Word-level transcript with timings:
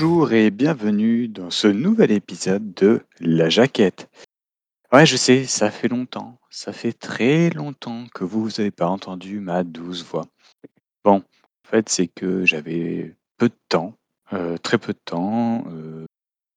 Bonjour 0.00 0.32
et 0.32 0.50
bienvenue 0.50 1.28
dans 1.28 1.50
ce 1.50 1.66
nouvel 1.66 2.10
épisode 2.10 2.72
de 2.72 3.02
La 3.20 3.50
Jaquette. 3.50 4.08
Ouais, 4.90 5.04
je 5.04 5.18
sais, 5.18 5.44
ça 5.44 5.70
fait 5.70 5.88
longtemps, 5.88 6.38
ça 6.48 6.72
fait 6.72 6.94
très 6.94 7.50
longtemps 7.50 8.06
que 8.14 8.24
vous 8.24 8.48
n'avez 8.48 8.70
pas 8.70 8.88
entendu 8.88 9.40
ma 9.40 9.62
douce 9.62 10.02
voix. 10.02 10.24
Bon, 11.04 11.16
en 11.16 11.68
fait, 11.68 11.90
c'est 11.90 12.06
que 12.06 12.46
j'avais 12.46 13.14
peu 13.36 13.50
de 13.50 13.58
temps, 13.68 13.92
euh, 14.32 14.56
très 14.56 14.78
peu 14.78 14.94
de 14.94 15.00
temps, 15.04 15.66
euh, 15.70 16.06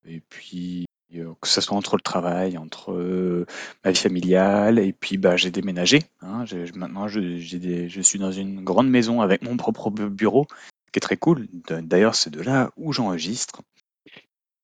et 0.05 0.21
puis 0.21 0.85
euh, 1.13 1.33
que 1.41 1.49
ce 1.49 1.59
soit 1.59 1.75
entre 1.75 1.97
le 1.97 2.01
travail, 2.01 2.57
entre 2.57 3.45
ma 3.83 3.91
vie 3.91 3.99
familiale, 3.99 4.79
et 4.79 4.93
puis 4.93 5.17
bah, 5.17 5.35
j'ai 5.35 5.51
déménagé. 5.51 5.99
hein. 6.21 6.45
Maintenant, 6.75 7.09
je, 7.09 7.99
suis 8.03 8.19
dans 8.19 8.31
une 8.31 8.63
grande 8.63 8.89
maison 8.89 9.19
avec 9.19 9.41
mon 9.41 9.57
propre 9.57 9.89
bu- 9.89 10.09
bureau, 10.09 10.47
qui 10.93 10.99
est 10.99 11.01
très 11.01 11.17
cool. 11.17 11.47
D'ailleurs, 11.67 12.15
c'est 12.15 12.29
de 12.29 12.41
là 12.41 12.71
où 12.77 12.93
j'enregistre. 12.93 13.61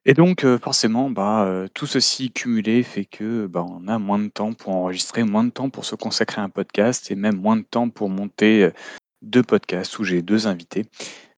Et 0.05 0.13
donc, 0.13 0.45
heu, 0.45 0.57
forcément, 0.57 1.09
bah, 1.09 1.45
heu, 1.47 1.69
tout 1.73 1.85
ceci 1.85 2.31
cumulé 2.31 2.83
fait 2.83 3.05
que, 3.05 3.47
bah, 3.47 3.65
on 3.67 3.87
a 3.87 3.99
moins 3.99 4.19
de 4.19 4.29
temps 4.29 4.53
pour 4.53 4.73
enregistrer, 4.73 5.23
moins 5.23 5.43
de 5.43 5.49
temps 5.49 5.69
pour 5.69 5.83
se 5.85 5.95
consacrer 5.95 6.39
à 6.41 6.43
un 6.45 6.49
podcast 6.49 7.11
et 7.11 7.15
même 7.15 7.35
moins 7.41 7.57
de 7.57 7.63
temps 7.63 7.89
pour 7.89 8.09
monter, 8.09 8.65
heu, 8.65 8.73
2 9.21 9.43
podcasts 9.43 9.99
où 9.99 10.05
j'ai 10.05 10.21
2 10.21 10.47
invités. 10.47 10.85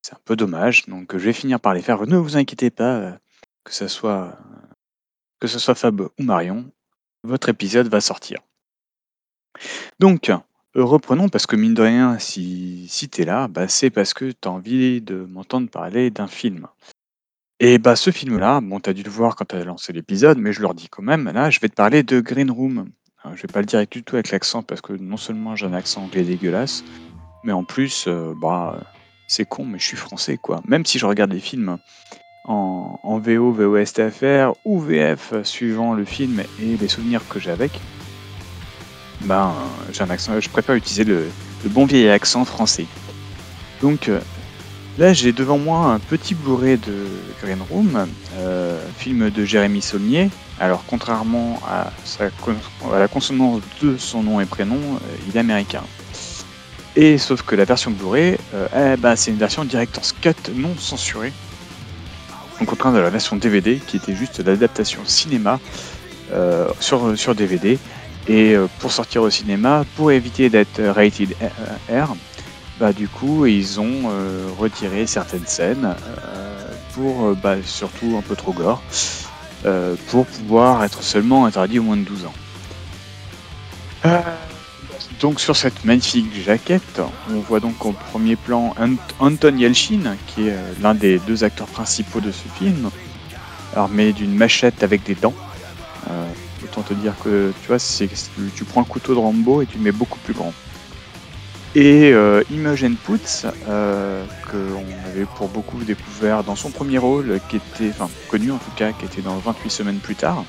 C'est 0.04 0.14
un 0.14 0.20
peu 0.26 0.36
dommage, 0.36 0.86
donc, 0.88 1.14
je 1.14 1.24
vais 1.26 1.34
finir 1.34 1.60
par 1.60 1.74
les 1.74 1.82
faire. 1.82 2.06
Ne 2.08 2.18
vous 2.18 2.38
inquiétez 2.38 2.70
pas, 2.70 3.18
que 3.64 3.72
que 5.40 5.48
ce 5.48 5.60
soit 5.60 5.76
Fab 5.76 6.02
ou 6.02 6.24
Marion, 6.24 6.72
votre 7.24 7.50
épisode 7.50 7.88
va 7.88 8.02
sortir. 8.02 8.40
Donc, 10.00 10.32
reprenons 10.76 11.30
parce 11.30 11.46
que 11.46 11.56
mine 11.56 11.74
de 11.74 11.82
rien, 11.82 12.18
si 12.20 12.86
si 12.88 13.10
tu 13.10 13.22
es 13.22 13.26
là, 13.26 13.48
bah, 13.48 13.68
c'est 13.68 13.90
parce 13.90 14.14
que 14.14 14.32
tu 14.32 14.48
as 14.48 14.52
envie 14.52 15.02
de 15.02 15.26
m'entendre 15.30 15.70
parler 15.70 16.10
d'un 16.10 16.28
film. 16.28 16.68
Et 17.60 17.78
bah, 17.78 17.96
ce 17.96 18.12
film-là, 18.12 18.60
bon, 18.62 18.80
tu 18.80 18.90
as 18.90 18.94
dû 18.94 19.04
le 19.04 19.10
voir 19.12 19.36
quand 19.36 19.46
tu 19.46 19.56
as 19.56 19.64
lancé 19.64 19.94
l'épisode, 19.94 20.38
mais 20.40 20.54
je 20.54 20.62
le 20.62 20.68
redis 20.68 20.90
quand 20.90 21.04
même, 21.04 21.26
là, 21.26 21.50
je 21.50 21.60
vais 21.60 21.70
te 21.70 21.76
parler 21.76 22.04
de 22.04 22.20
Green 22.20 22.50
Room. 22.50 22.90
Alors, 23.24 23.38
je 23.38 23.44
vais 23.44 23.54
pas 23.54 23.60
le 23.60 23.68
dire 23.68 23.86
du 23.86 24.02
tout 24.04 24.16
avec 24.16 24.32
l'accent 24.32 24.64
parce 24.64 24.82
que 24.82 24.94
non 24.94 25.18
seulement 25.18 25.56
j'ai 25.56 25.68
un 25.68 25.74
accent 25.74 26.04
anglais 26.04 26.24
dégueulasse, 26.24 26.84
mais 27.44 27.52
en 27.52 27.64
plus, 27.64 28.08
heu, 28.08 28.34
bah, 28.42 28.80
c'est 29.28 29.46
con, 29.46 29.66
mais 29.66 29.78
je 29.78 29.86
suis 29.86 29.98
français, 29.98 30.38
quoi. 30.38 30.62
Même 30.66 30.86
si 30.86 30.98
je 30.98 31.06
regarde 31.06 31.32
des 31.32 31.40
films 31.40 31.78
en 32.46 33.20
VO, 33.20 33.52
VOST 33.52 34.10
FR 34.10 34.54
ou 34.66 34.80
VF 34.80 35.44
suivant 35.44 35.94
le 35.94 36.04
film 36.04 36.42
et 36.60 36.78
les 36.78 36.88
souvenirs 36.88 37.22
que 37.30 37.40
j'ai 37.40 37.52
avec, 37.52 37.72
ben, 39.24 39.54
j'ai 39.92 40.04
un 40.04 40.10
accent 40.10 40.40
je 40.40 40.50
préfère 40.50 40.76
utiliser 40.76 41.04
le 41.04 41.30
bon 41.66 41.86
vieil 41.86 42.10
accent 42.10 42.46
français. 42.46 42.86
Donc, 43.82 44.10
heu 44.10 44.20
Là, 44.98 45.14
j'ai 45.14 45.32
devant 45.32 45.58
moi 45.58 45.86
un 45.86 46.00
petit 46.00 46.36
Blu-ray 46.36 46.78
de 46.78 47.08
Green 47.42 47.60
Room, 47.70 48.08
heu, 48.40 48.72
film 48.98 49.30
de 49.30 49.46
Jérémy 49.46 49.82
Saulnier. 49.82 50.30
Alors 50.60 50.84
contrairement 50.86 51.60
à 51.66 51.90
la 53.00 53.08
consonance 53.08 53.62
de 53.82 53.98
son 53.98 54.22
nom 54.22 54.42
et 54.42 54.46
prénom, 54.46 54.76
heu, 54.76 55.00
il 55.28 55.36
est 55.36 55.40
américain. 55.40 55.82
Et 56.98 57.18
sauf 57.18 57.42
que 57.44 57.56
la 57.56 57.64
version 57.64 57.92
Blu-ray, 57.92 58.38
eh 58.54 58.98
bah, 58.98 59.16
c'est 59.16 59.32
une 59.32 59.38
version 59.38 59.64
director's 59.64 60.12
cut 60.12 60.36
non 60.54 60.76
censurée. 60.78 61.32
Au 62.62 62.66
contraire 62.66 62.92
de 62.92 63.00
la 63.00 63.10
version 63.10 63.38
DVD 63.38 63.80
qui 63.88 63.96
était 63.96 64.14
juste 64.14 64.46
l'adaptation 64.46 65.02
cinéma, 65.06 65.60
sur, 66.80 67.18
sur 67.18 67.34
DVD 67.34 67.80
et 68.32 68.54
heu, 68.56 68.70
pour 68.80 68.92
sortir 68.94 69.24
au 69.24 69.30
cinéma, 69.30 69.84
pour 69.98 70.12
éviter 70.12 70.50
d'être 70.50 70.82
rated 70.82 71.36
R, 71.90 72.16
bah, 72.80 72.94
du 72.94 73.08
coup, 73.10 73.46
ils 73.46 73.80
ont 73.82 74.04
euh, 74.10 74.48
retiré 74.58 75.06
certaines 75.06 75.46
scènes 75.46 75.96
euh, 76.30 76.72
pour, 76.94 77.26
euh, 77.28 77.38
bah, 77.42 77.56
surtout 77.66 78.16
un 78.18 78.22
peu 78.22 78.36
trop 78.38 78.54
gore, 78.54 78.82
euh, 79.66 79.96
pour 80.08 80.26
pouvoir 80.26 80.84
être 80.86 81.04
seulement 81.04 81.46
interdit 81.46 81.80
au 81.80 81.84
moins 81.84 81.98
de 81.98 82.04
12 82.04 82.26
ans. 82.26 82.34
Euh, 84.06 84.20
donc 85.20 85.40
sur 85.42 85.56
cette 85.56 85.84
magnifique 85.84 86.34
jaquette, 86.44 87.02
on 87.30 87.40
voit 87.42 87.60
donc 87.60 87.86
au 87.86 87.92
premier 87.92 88.36
plan 88.38 88.74
Ant- 88.80 88.96
Anton 89.20 89.56
Yelchin, 89.58 90.16
qui 90.28 90.48
est 90.48 90.54
euh, 90.54 90.74
l'un 90.82 90.96
des 90.96 91.20
deux 91.20 91.44
acteurs 91.44 91.68
principaux 91.68 92.22
de 92.22 92.32
ce 92.32 92.48
film, 92.58 92.90
armé 93.76 94.14
d'une 94.14 94.34
machette 94.34 94.84
avec 94.84 95.04
des 95.04 95.16
dents. 95.16 95.36
Autant 96.72 96.84
te 96.84 96.94
dire 96.94 97.14
que 97.24 97.52
tu 97.62 97.68
vois, 97.68 97.80
c'est, 97.80 98.10
tu 98.56 98.64
prends 98.64 98.82
le 98.82 98.86
couteau 98.86 99.14
de 99.14 99.20
Rambo 99.20 99.62
et 99.62 99.66
tu 99.66 99.78
le 99.78 99.84
mets 99.84 99.92
beaucoup 99.92 100.20
plus 100.20 100.34
grand. 100.34 100.54
Et 101.76 102.12
euh, 102.14 102.44
Imogen 102.52 102.96
Poots, 102.96 103.46
euh, 103.68 104.26
qu'on 104.50 105.10
avait 105.10 105.26
pour 105.38 105.48
beaucoup 105.48 105.84
découvert 105.84 106.44
dans 106.44 106.56
son 106.56 106.70
premier 106.70 106.98
rôle, 106.98 107.40
qui 107.50 107.58
était, 107.58 107.90
enfin 107.90 108.10
connu 108.30 108.52
en 108.52 108.58
tout 108.58 108.72
cas, 108.76 108.92
qui 108.92 109.06
était 109.06 109.22
dans 109.22 109.38
28 109.38 109.70
semaines 109.70 110.00
plus 110.00 110.16
tard, 110.16 110.44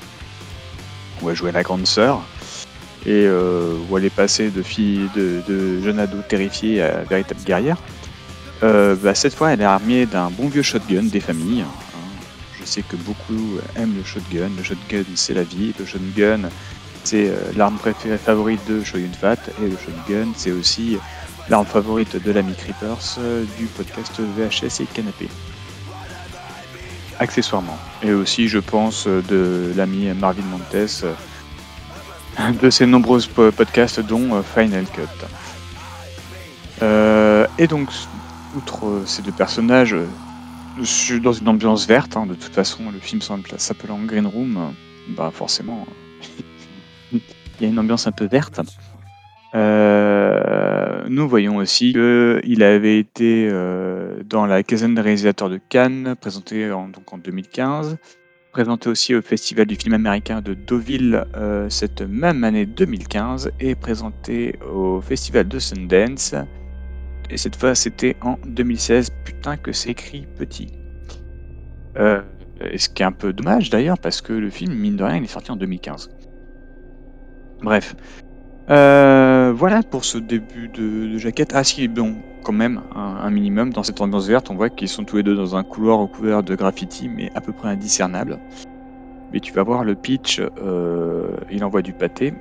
où 1.21 1.29
elle 1.29 1.35
jouait 1.35 1.53
la 1.53 1.63
grande 1.63 1.87
sœur, 1.87 2.21
et 3.05 3.25
euh, 3.25 3.75
où 3.89 3.97
elle 3.97 4.05
est 4.05 4.09
passée 4.09 4.49
de 4.49 4.61
fille, 4.61 5.09
de, 5.15 5.41
de 5.47 5.81
jeune 5.81 5.99
ado 5.99 6.17
terrifiée 6.27 6.81
à 6.81 7.03
véritable 7.03 7.41
guerrière. 7.43 7.77
Euh, 8.63 8.95
bah, 9.01 9.13
cette 9.13 9.33
fois, 9.33 9.51
elle 9.51 9.61
est 9.61 9.65
armée 9.65 10.05
d'un 10.05 10.29
bon 10.29 10.47
vieux 10.47 10.61
shotgun 10.61 11.03
des 11.03 11.19
familles. 11.19 11.65
Je 12.63 12.69
sais 12.69 12.81
que 12.81 12.95
beaucoup 12.95 13.57
aiment 13.75 13.95
le 13.95 14.03
shotgun. 14.03 14.49
Le 14.57 14.63
shotgun, 14.63 15.03
c'est 15.15 15.33
la 15.33 15.43
vie. 15.43 15.73
Le 15.77 15.85
shotgun, 15.85 16.49
c'est 17.03 17.27
euh, 17.27 17.35
l'arme 17.57 17.75
préférée 17.75 18.17
favorite 18.17 18.61
de 18.67 18.83
Shoyun 18.83 19.11
Fat 19.19 19.35
et 19.61 19.67
le 19.69 19.75
shotgun 19.77 20.29
c'est 20.37 20.51
aussi 20.51 20.97
l'arme 21.49 21.65
favorite 21.65 22.15
de 22.23 22.31
l'ami 22.31 22.55
Creepers 22.55 23.17
euh, 23.19 23.43
du 23.57 23.65
podcast 23.65 24.13
VHS 24.19 24.81
et 24.81 24.85
Canapé. 24.85 25.27
Accessoirement. 27.19 27.77
Et 28.01 28.13
aussi 28.13 28.47
je 28.47 28.59
pense 28.59 29.05
euh, 29.07 29.21
de 29.27 29.73
l'ami 29.75 30.07
Marvin 30.13 30.43
Montes 30.43 31.05
de 32.61 32.69
ses 32.69 32.85
nombreux 32.85 33.21
po- 33.35 33.51
podcasts 33.51 33.99
dont 33.99 34.41
Final 34.41 34.85
Cut. 34.85 35.01
Et 37.59 37.67
donc, 37.67 37.89
outre 38.57 39.03
ces 39.05 39.21
deux 39.21 39.31
personnages, 39.31 39.95
je 40.77 40.83
suis 40.83 41.19
dans 41.19 41.33
une 41.33 41.47
ambiance 41.47 41.87
verte, 41.87 42.17
hein, 42.17 42.25
de 42.25 42.33
toute 42.33 42.53
façon 42.53 42.91
le 42.91 42.99
film 42.99 43.21
s'appelant 43.21 43.99
Green 43.99 44.25
Room, 44.25 44.57
euh, 44.57 45.13
bah 45.15 45.31
forcément 45.33 45.85
il 47.11 47.21
y 47.61 47.65
a 47.65 47.67
une 47.67 47.79
ambiance 47.79 48.07
un 48.07 48.11
peu 48.11 48.25
verte. 48.25 48.59
Euh, 49.55 51.03
nous 51.07 51.29
voyons 51.29 51.57
aussi 51.57 51.93
qu'il 51.93 52.63
avait 52.63 52.97
été 52.97 53.47
euh, 53.51 54.23
dans 54.25 54.47
la 54.47 54.63
quinzaine 54.63 54.95
des 54.95 55.01
réalisateurs 55.01 55.49
de 55.49 55.59
Cannes, 55.69 56.15
présenté 56.19 56.71
en, 56.71 56.87
donc 56.87 57.13
en 57.13 57.19
2015, 57.19 57.97
présenté 58.51 58.89
aussi 58.89 59.13
au 59.13 59.21
Festival 59.21 59.67
du 59.67 59.75
film 59.75 59.93
américain 59.93 60.41
de 60.41 60.55
Deauville 60.55 61.25
euh, 61.35 61.69
cette 61.69 62.01
même 62.01 62.43
année 62.43 62.65
2015 62.65 63.51
et 63.59 63.75
présenté 63.75 64.57
au 64.73 65.01
Festival 65.01 65.47
de 65.47 65.59
Sundance. 65.59 66.33
Et 67.33 67.37
cette 67.37 67.55
fois, 67.55 67.73
c'était 67.73 68.15
en 68.21 68.37
2016. 68.45 69.09
Putain 69.25 69.57
que 69.57 69.71
c'est 69.71 69.89
écrit 69.89 70.27
petit. 70.37 70.67
Euh, 71.97 72.21
ce 72.77 72.87
qui 72.87 73.01
est 73.01 73.05
un 73.05 73.11
peu 73.11 73.33
dommage 73.33 73.71
d'ailleurs, 73.71 73.97
parce 73.97 74.21
que 74.21 74.33
le 74.33 74.51
film, 74.51 74.75
mine 74.75 74.97
de 74.97 75.03
rien, 75.03 75.17
il 75.17 75.23
est 75.23 75.27
sorti 75.27 75.51
en 75.51 75.55
2015. 75.55 76.09
Bref. 77.63 77.95
Euh, 78.69 79.51
voilà 79.55 79.81
pour 79.81 80.05
ce 80.05 80.19
début 80.19 80.67
de, 80.69 81.17
jaquette. 81.17 81.53
Ah 81.55 81.63
si, 81.63 81.87
bon, 81.87 82.15
quand 82.43 82.53
même, 82.53 82.83
un, 82.93 83.31
minimum. 83.31 83.73
Dans 83.73 83.81
cette 83.81 83.99
ambiance 83.99 84.27
verte, 84.27 84.51
on 84.51 84.55
voit 84.55 84.69
qu'ils 84.69 84.87
sont 84.87 85.03
tous 85.03 85.17
les 85.17 85.23
deux 85.23 85.35
dans 85.35 85.55
un 85.55 85.63
couloir 85.63 85.97
recouvert 85.97 86.43
de 86.43 86.55
graffiti, 86.55 87.09
mais 87.09 87.31
à 87.33 87.41
peu 87.41 87.51
près 87.51 87.69
indiscernable. 87.69 88.37
Mais 89.31 89.39
tu 89.39 89.51
vas 89.53 89.63
voir 89.63 89.83
le 89.83 89.95
pitch, 89.95 90.39
euh, 90.59 91.35
il 91.49 91.63
envoie 91.63 91.81
du 91.81 91.93
pâté. 91.93 92.31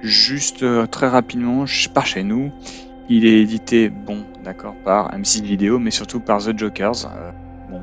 Juste 0.00 0.64
très 0.92 1.08
rapidement, 1.08 1.66
je- 1.66 1.88
par 1.88 2.06
chez 2.06 2.22
nous, 2.22 2.52
il 3.08 3.26
est 3.26 3.40
édité, 3.40 3.90
bon, 3.90 4.24
d'accord, 4.42 4.74
par 4.84 5.14
M6 5.14 5.42
Vidéo, 5.42 5.78
mais 5.78 5.90
surtout 5.90 6.20
par 6.20 6.38
The 6.42 6.58
Jokers. 6.58 7.06
Euh, 7.06 7.30
bon, 7.70 7.82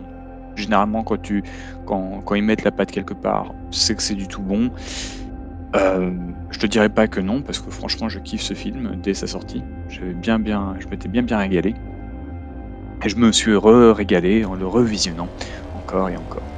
généralement, 0.55 1.03
quand, 1.03 1.21
tu, 1.21 1.43
quand, 1.85 2.21
quand 2.25 2.35
ils 2.35 2.43
mettent 2.43 2.63
la 2.63 2.71
patte 2.71 2.91
quelque 2.91 3.13
part, 3.13 3.53
c'est 3.71 3.95
que 3.95 4.03
c'est 4.03 4.15
du 4.15 4.27
tout 4.27 4.41
bon. 4.41 4.71
Euh, 5.75 6.11
je 6.49 6.59
te 6.59 6.65
dirais 6.65 6.89
pas 6.89 7.07
que 7.07 7.19
non, 7.19 7.41
parce 7.41 7.59
que 7.59 7.69
franchement, 7.71 8.09
je 8.09 8.19
kiffe 8.19 8.41
ce 8.41 8.53
film 8.53 8.95
dès 9.01 9.13
sa 9.13 9.27
sortie. 9.27 9.63
J'avais 9.87 10.13
bien, 10.13 10.39
bien, 10.39 10.75
je 10.79 10.87
m'étais 10.87 11.07
bien, 11.07 11.23
bien 11.23 11.37
régalé. 11.37 11.75
Et 13.03 13.09
je 13.09 13.15
me 13.15 13.31
suis 13.31 13.55
re-régalé 13.55 14.45
en 14.45 14.55
le 14.55 14.67
revisionnant 14.67 15.31
encore 15.71 16.09
et 16.09 16.17
encore. 16.17 16.50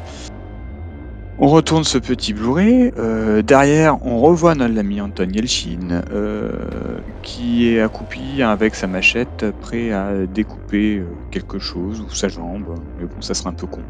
On 1.46 1.50
retourne 1.50 1.84
ce 1.84 1.98
petit 1.98 2.34
Blu-ray. 2.34 2.94
euh, 2.98 3.42
derrière, 3.42 4.02
on 4.06 4.18
revoit 4.22 4.56
notre 4.56 4.80
ami 4.80 5.02
Anton 5.02 5.28
Yelchin, 5.30 6.02
euh, 6.10 7.02
qui 7.22 7.68
est 7.68 7.82
accroupi 7.82 8.42
avec 8.42 8.76
sa 8.76 8.88
machette, 8.88 9.52
prêt 9.60 9.92
à 9.92 10.26
découper 10.26 11.00
euh, 11.00 11.18
quelque 11.32 11.60
chose 11.60 12.00
ou 12.00 12.10
sa 12.12 12.30
jambe. 12.30 12.74
Mais 12.98 13.04
bon, 13.08 13.20
ça 13.20 13.34
serait 13.34 13.50
un 13.50 13.54
peu 13.54 13.68
con. 13.68 13.82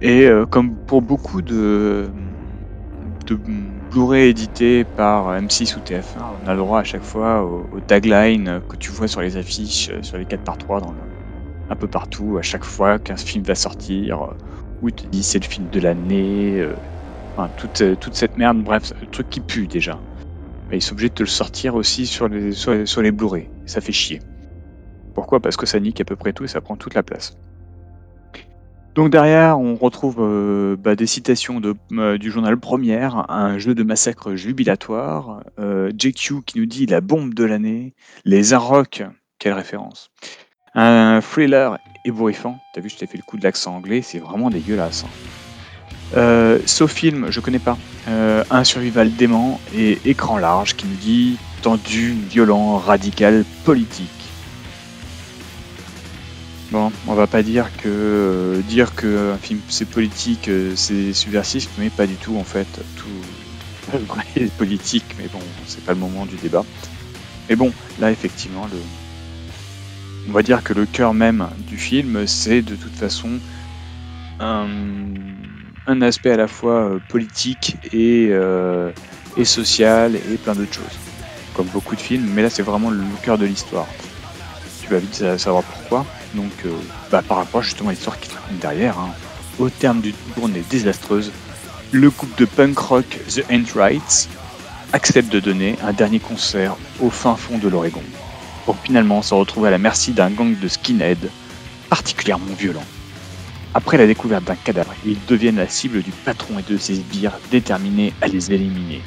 Et 0.00 0.26
comme 0.48 0.74
pour 0.86 1.02
beaucoup 1.02 1.42
de, 1.42 2.08
Blu-ray 3.90 4.30
édités 4.30 4.86
par 4.86 5.38
M6 5.38 5.76
ou 5.76 5.80
TF1, 5.80 6.22
on 6.42 6.46
a 6.46 6.54
le 6.54 6.60
droit 6.60 6.80
à 6.80 6.84
chaque 6.84 7.04
fois 7.04 7.42
au, 7.42 7.68
au 7.70 7.80
tagline 7.80 8.62
que 8.70 8.76
tu 8.76 8.90
vois 8.90 9.06
sur 9.06 9.20
les 9.20 9.36
affiches, 9.36 9.90
sur 10.00 10.16
les 10.16 10.24
4 10.24 10.44
par 10.44 10.56
3 10.56 10.80
dans 10.80 10.92
le, 10.92 11.00
un 11.68 11.76
peu 11.76 11.88
partout 11.88 12.38
à 12.38 12.42
chaque 12.42 12.64
fois 12.64 12.98
qu'un 12.98 13.16
film 13.18 13.44
va 13.44 13.54
sortir, 13.54 14.34
où 14.82 14.88
il 14.88 14.94
te 14.94 15.06
dit 15.06 15.22
c'est 15.22 15.38
le 15.38 15.48
film 15.48 15.68
de 15.68 15.80
l'année, 15.80 16.58
euh, 16.58 16.74
enfin, 17.36 17.50
toute, 17.56 17.80
euh, 17.80 17.96
toute 17.96 18.16
cette 18.16 18.36
merde, 18.36 18.62
bref, 18.62 18.92
le 19.00 19.06
truc 19.06 19.28
qui 19.30 19.40
pue 19.40 19.66
déjà. 19.66 20.00
Mais 20.70 20.78
ils 20.78 20.82
sont 20.82 20.92
obligés 20.92 21.10
de 21.10 21.14
te 21.14 21.22
le 21.22 21.28
sortir 21.28 21.74
aussi 21.74 22.06
sur 22.06 22.28
les, 22.28 22.52
sur 22.52 23.12
Blu-ray. 23.12 23.48
Ça 23.66 23.80
fait 23.80 23.92
chier. 23.92 24.20
Pourquoi? 25.14 25.40
Parce 25.40 25.56
que 25.56 25.66
ça 25.66 25.78
nique 25.78 26.00
à 26.00 26.04
peu 26.04 26.16
près 26.16 26.32
tout 26.32 26.44
et 26.44 26.48
ça 26.48 26.60
prend 26.60 26.76
toute 26.76 26.94
la 26.94 27.02
place. 27.02 27.36
Donc 28.94 29.10
derrière, 29.10 29.58
on 29.58 29.74
retrouve 29.74 30.18
euh, 30.20 30.76
bah, 30.76 30.94
des 30.94 31.06
citations 31.06 31.60
du 31.60 32.30
journal 32.30 32.56
Première, 32.56 33.28
un 33.28 33.58
jeu 33.58 33.74
de 33.74 33.82
massacre 33.82 34.36
jubilatoire, 34.36 35.42
euh, 35.58 35.90
JQ 35.98 36.42
qui 36.46 36.60
nous 36.60 36.66
dit 36.66 36.86
la 36.86 37.00
bombe 37.00 37.34
de 37.34 37.44
l'année, 37.44 37.94
les 38.24 38.52
Arocs, 38.52 39.02
quelle 39.40 39.54
référence, 39.54 40.12
un 40.74 41.20
thriller 41.20 41.78
ébouriffant, 42.04 42.58
t'as 42.72 42.80
vu, 42.80 42.88
je 42.88 42.96
t'ai 42.96 43.06
fait 43.06 43.16
le 43.16 43.22
coup 43.22 43.36
de 43.38 43.42
l'accent 43.44 43.76
anglais, 43.76 44.02
c'est 44.02 44.18
vraiment 44.18 44.50
dégueulasse. 44.50 45.04
hein. 45.04 46.16
Euh, 46.16 46.58
Sofilm, 46.66 47.30
je 47.30 47.40
connais 47.40 47.58
pas, 47.58 47.76
Euh, 48.06 48.44
un 48.50 48.64
survival 48.64 49.14
dément 49.16 49.58
et 49.74 49.98
écran 50.04 50.36
large 50.36 50.74
qui 50.76 50.86
nous 50.86 50.96
dit 50.96 51.38
tendu, 51.62 52.12
violent, 52.28 52.76
radical, 52.76 53.44
politique. 53.64 54.10
Bon, 56.70 56.92
on 57.06 57.14
va 57.14 57.26
pas 57.26 57.42
dire 57.42 57.70
que 57.78 57.88
euh, 57.88 58.60
dire 58.62 58.94
que 58.94 59.32
un 59.32 59.38
film 59.38 59.60
c'est 59.68 59.88
politique, 59.88 60.50
c'est 60.76 61.12
subversif, 61.14 61.68
mais 61.78 61.88
pas 61.88 62.06
du 62.06 62.16
tout 62.16 62.36
en 62.36 62.44
fait. 62.44 62.66
Tout 62.96 63.96
est 64.36 64.52
politique, 64.56 65.04
mais 65.18 65.28
bon, 65.32 65.40
c'est 65.66 65.84
pas 65.84 65.92
le 65.92 65.98
moment 66.00 66.26
du 66.26 66.36
débat. 66.36 66.64
Mais 67.48 67.56
bon, 67.56 67.72
là 68.00 68.10
effectivement, 68.10 68.66
le, 68.70 68.78
on 70.28 70.32
va 70.32 70.42
dire 70.42 70.62
que 70.62 70.72
le 70.72 70.86
cœur 70.86 71.14
même 71.14 71.48
du 71.68 71.76
film, 71.76 72.26
c'est 72.26 72.62
de 72.62 72.74
toute 72.76 72.94
façon 72.94 73.30
un, 74.40 76.02
aspect 76.02 76.30
à 76.32 76.36
la 76.36 76.48
fois 76.48 76.90
euh, 76.90 76.98
politique 77.08 77.76
et, 77.92 78.28
euh, 78.30 78.90
et 79.36 79.44
social 79.44 80.16
et 80.16 80.36
plein 80.36 80.54
d'autres 80.54 80.74
choses, 80.74 80.98
comme 81.54 81.66
beaucoup 81.66 81.94
de 81.94 82.00
films. 82.00 82.28
Mais 82.34 82.42
là, 82.42 82.50
c'est 82.50 82.62
vraiment 82.62 82.90
le 82.90 83.02
cœur 83.22 83.38
de 83.38 83.46
l'histoire. 83.46 83.86
Tu 84.82 84.90
vas 84.90 84.98
vite 84.98 85.14
sa- 85.14 85.38
savoir 85.38 85.62
pourquoi. 85.64 86.06
Donc, 86.34 86.52
euh, 86.66 86.70
bah, 87.10 87.22
par 87.26 87.38
rapport 87.38 87.62
justement 87.62 87.90
à 87.90 87.92
l'histoire 87.92 88.18
qui 88.18 88.30
raconte 88.34 88.58
derrière. 88.58 88.98
hein. 88.98 89.10
Au 89.58 89.70
terme 89.70 90.00
d'une 90.00 90.14
tournée 90.34 90.64
désastreuse, 90.68 91.30
le 91.92 92.10
groupe 92.10 92.36
de 92.36 92.44
punk 92.44 92.76
rock 92.78 93.18
The 93.28 93.44
Rights 93.76 94.28
accepte 94.92 95.30
de 95.32 95.38
donner 95.40 95.76
un 95.82 95.92
dernier 95.92 96.18
concert 96.18 96.76
au 97.00 97.08
fin 97.08 97.36
fond 97.36 97.58
de 97.58 97.68
l'Oregon, 97.68 98.02
pour 98.64 98.76
finalement 98.78 99.22
se 99.22 99.34
retrouver 99.34 99.68
à 99.68 99.70
la 99.70 99.78
merci 99.78 100.12
d'un 100.12 100.30
gang 100.30 100.58
de 100.58 100.68
skinheads 100.68 101.28
particulièrement 101.88 102.54
violent. 102.54 102.84
Après 103.74 103.98
la 103.98 104.06
découverte 104.06 104.44
d'un 104.44 104.54
cadavre, 104.54 104.94
ils 105.04 105.18
deviennent 105.26 105.56
la 105.56 105.68
cible 105.68 106.02
du 106.02 106.12
patron 106.12 106.58
et 106.58 106.62
de 106.62 106.78
ses 106.78 106.94
sbires 106.96 107.38
déterminés 107.50 108.12
à 108.22 108.28
les 108.28 108.52
éliminer. 108.52 109.02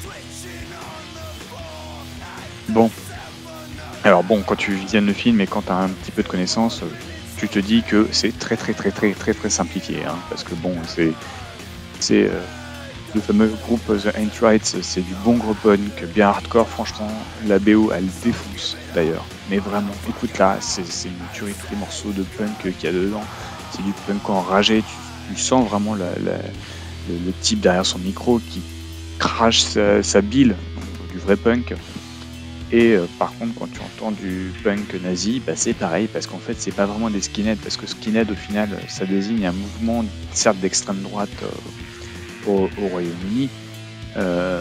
Bon. 2.68 2.90
Alors 4.04 4.22
bon, 4.22 4.42
quand 4.46 4.56
tu 4.56 4.72
visionnes 4.72 5.06
le 5.06 5.12
film 5.12 5.40
et 5.40 5.46
quand 5.46 5.62
tu 5.62 5.72
as 5.72 5.76
un 5.78 5.88
petit 5.88 6.10
peu 6.10 6.22
de 6.22 6.28
connaissances, 6.28 6.82
tu 7.36 7.48
te 7.48 7.58
dis 7.58 7.82
que 7.82 8.08
c'est 8.12 8.38
très 8.38 8.56
très 8.56 8.74
très 8.74 8.90
très 8.90 9.12
très 9.12 9.32
très 9.32 9.50
simplifié. 9.50 10.04
hein, 10.04 10.16
parce 10.28 10.44
que 10.44 10.54
bon, 10.54 10.74
c'est 10.86 11.12
c'est 11.98 12.24
euh, 12.24 12.40
le 13.14 13.20
fameux 13.20 13.48
groupe 13.66 13.86
The 13.86 14.40
Rights, 14.40 14.76
c'est 14.82 15.00
du 15.00 15.14
bon 15.24 15.34
gros 15.34 15.54
punk, 15.54 16.04
bien 16.14 16.28
hardcore, 16.28 16.68
franchement. 16.68 17.10
La 17.46 17.58
BO, 17.58 17.90
elle 17.92 18.06
défonce 18.22 18.76
d'ailleurs. 18.94 19.24
Mais 19.50 19.58
vraiment, 19.58 19.92
écoute 20.08 20.36
là, 20.38 20.58
c'est 20.60 20.82
une 20.82 21.14
tuerie, 21.32 21.54
tous 21.54 21.72
les 21.72 21.78
morceaux 21.78 22.12
de 22.12 22.22
punk 22.22 22.58
qu'il 22.60 22.84
y 22.84 22.86
a 22.86 22.92
dedans. 22.92 23.24
C'est 23.72 23.82
du 23.82 23.92
punk 24.06 24.28
enragé, 24.28 24.82
tu, 24.82 25.34
tu 25.34 25.40
sens 25.40 25.66
vraiment 25.68 25.94
le, 25.94 27.32
type 27.40 27.60
derrière 27.60 27.86
son 27.86 27.98
micro 27.98 28.38
qui 28.38 28.60
crache 29.18 29.62
sa, 29.62 30.20
bile, 30.20 30.54
du 31.10 31.18
vrai 31.18 31.36
punk. 31.36 31.74
Et 32.70 32.96
euh, 32.96 33.06
par 33.18 33.32
contre, 33.38 33.54
quand 33.58 33.68
tu 33.72 33.80
entends 33.80 34.10
du 34.10 34.52
punk 34.62 34.94
nazi, 35.02 35.40
bah, 35.44 35.54
c'est 35.56 35.72
pareil, 35.72 36.06
parce 36.12 36.26
qu'en 36.26 36.38
fait, 36.38 36.54
c'est 36.58 36.74
pas 36.74 36.84
vraiment 36.84 37.08
des 37.08 37.22
skinheads, 37.22 37.56
parce 37.62 37.78
que 37.78 37.86
skinhead, 37.86 38.30
au 38.30 38.34
final, 38.34 38.68
ça 38.88 39.06
désigne 39.06 39.46
un 39.46 39.52
mouvement, 39.52 40.04
certes 40.32 40.58
d'extrême 40.58 41.00
droite 41.00 41.30
euh, 41.42 41.46
au, 42.48 42.70
au 42.80 42.88
Royaume-Uni, 42.88 43.48
euh, 44.16 44.60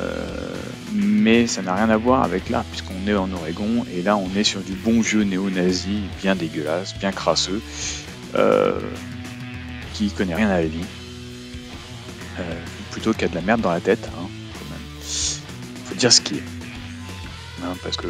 mais 0.94 1.48
ça 1.48 1.62
n'a 1.62 1.74
rien 1.76 1.90
à 1.90 1.98
voir 1.98 2.24
avec 2.24 2.50
là, 2.50 2.64
puisqu'on 2.70 3.08
est 3.08 3.16
en 3.16 3.32
Oregon, 3.32 3.86
et 3.94 4.02
là, 4.02 4.18
on 4.18 4.30
est 4.36 4.44
sur 4.44 4.62
du 4.62 4.74
bon 4.74 5.02
vieux 5.02 5.24
néo-nazi, 5.24 6.02
bien 6.22 6.36
dégueulasse, 6.36 6.96
bien 6.98 7.12
crasseux, 7.12 7.62
euh, 8.36 8.80
qui 9.94 10.12
connaît 10.12 10.36
rien 10.36 10.50
à 10.50 10.62
la 10.62 10.68
vie, 10.68 10.86
euh, 12.40 12.44
plutôt 12.92 13.14
qu'à 13.14 13.28
de 13.28 13.36
la 13.36 13.42
merde 13.42 13.62
dans 13.62 13.72
la 13.72 13.80
tête, 13.80 14.10
hein, 14.14 14.28
quand 14.54 14.70
même. 14.70 15.04
Faut 15.86 15.96
dire 15.96 16.12
ce 16.12 16.22
qui 16.22 16.36
est. 16.36 16.44
Hein, 17.64 17.76
parce 17.82 17.98
que 17.98 18.08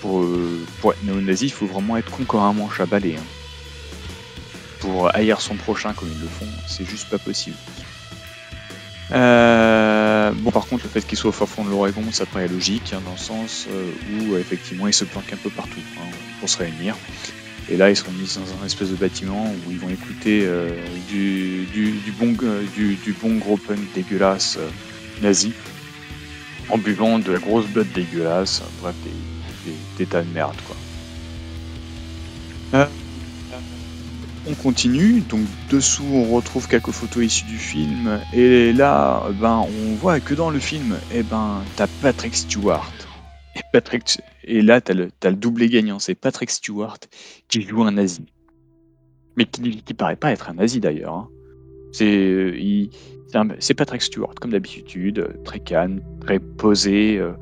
pour, 0.00 0.92
être 0.92 1.04
néo-nazi, 1.04 1.46
il 1.46 1.52
faut 1.52 1.66
vraiment 1.66 1.96
être 1.98 2.10
con 2.10 2.24
comme 2.24 2.40
un 2.40 2.56
hein. 2.58 3.22
Pour 4.80 5.14
haïr 5.14 5.42
son 5.42 5.56
prochain 5.56 5.92
comme 5.92 6.08
ils 6.10 6.20
le 6.22 6.26
font, 6.26 6.46
c'est 6.66 6.86
juste 6.86 7.10
pas 7.10 7.18
possible. 7.18 7.56
Euh, 9.12 10.30
bon, 10.36 10.50
par 10.50 10.66
contre, 10.66 10.84
le 10.84 10.90
fait 10.90 11.06
qu'il 11.06 11.18
soit 11.18 11.30
au 11.30 11.46
fond 11.46 11.64
de 11.64 11.70
l'Oregon, 11.70 12.02
ça 12.12 12.26
paraît 12.26 12.48
logique, 12.48 12.92
hein, 12.92 13.00
dans 13.04 13.12
le 13.12 13.18
sens 13.18 13.66
euh, 13.70 13.90
où 14.12 14.34
euh, 14.34 14.38
effectivement 14.38 14.86
ils 14.86 14.94
se 14.94 15.04
planquent 15.04 15.32
un 15.32 15.36
peu 15.36 15.50
partout 15.50 15.80
hein, 15.98 16.06
pour 16.38 16.48
se 16.48 16.58
réunir. 16.58 16.96
Et 17.68 17.76
là, 17.76 17.90
ils 17.90 17.96
seront 17.96 18.12
mis 18.12 18.32
dans 18.34 18.62
un 18.62 18.66
espèce 18.66 18.90
de 18.90 18.96
bâtiment 18.96 19.52
où 19.66 19.70
ils 19.70 19.78
vont 19.78 19.90
écouter 19.90 20.44
du, 21.08 21.66
du, 21.66 21.92
du 21.92 22.10
bon, 22.10 22.32
du, 22.74 23.14
bon 23.22 23.36
gros 23.36 23.58
punk 23.58 23.78
dégueulasse 23.94 24.58
nazi 25.22 25.52
en 26.68 26.78
buvant 26.78 27.20
de 27.20 27.30
la 27.30 27.38
grosse 27.38 27.66
blood 27.66 27.86
dégueulasse, 27.92 28.62
bref, 28.80 28.96
des, 29.04 29.70
des, 29.70 29.76
des 29.98 30.06
tas 30.06 30.22
de 30.22 30.32
merde, 30.32 30.56
quoi. 30.66 30.79
Continue, 34.62 35.20
donc 35.20 35.40
dessous 35.70 36.04
on 36.12 36.34
retrouve 36.34 36.68
quelques 36.68 36.90
photos 36.90 37.24
issues 37.24 37.46
du 37.46 37.58
film, 37.58 38.20
et 38.32 38.72
là, 38.72 39.22
ben, 39.40 39.64
on 39.66 39.94
voit 39.94 40.20
que 40.20 40.34
dans 40.34 40.50
le 40.50 40.58
film, 40.58 40.96
eh 41.14 41.22
ben, 41.22 41.62
t'as 41.76 41.86
Patrick 42.02 42.34
Stewart. 42.34 42.92
Et, 43.56 43.60
Patrick, 43.72 44.20
et 44.44 44.62
là, 44.62 44.80
t'as 44.80 44.94
le, 44.94 45.10
le 45.22 45.32
doublé 45.32 45.68
gagnant, 45.68 45.98
c'est 45.98 46.14
Patrick 46.14 46.50
Stewart 46.50 46.98
qui 47.48 47.62
joue 47.62 47.82
un 47.82 47.92
nazi. 47.92 48.24
Mais 49.36 49.44
qui, 49.44 49.82
qui 49.82 49.94
paraît 49.94 50.16
pas 50.16 50.32
être 50.32 50.50
un 50.50 50.54
nazi 50.54 50.80
d'ailleurs. 50.80 51.14
hein. 51.14 51.28
C'est 51.92 52.06
euh, 52.06 52.86
c'est 53.58 53.74
Patrick 53.74 54.02
Stewart, 54.02 54.34
comme 54.40 54.50
d'habitude, 54.52 55.18
euh, 55.18 55.42
très 55.44 55.60
calme, 55.60 56.00
très 56.20 56.38
posé, 56.38 57.18
euh, 57.18 57.32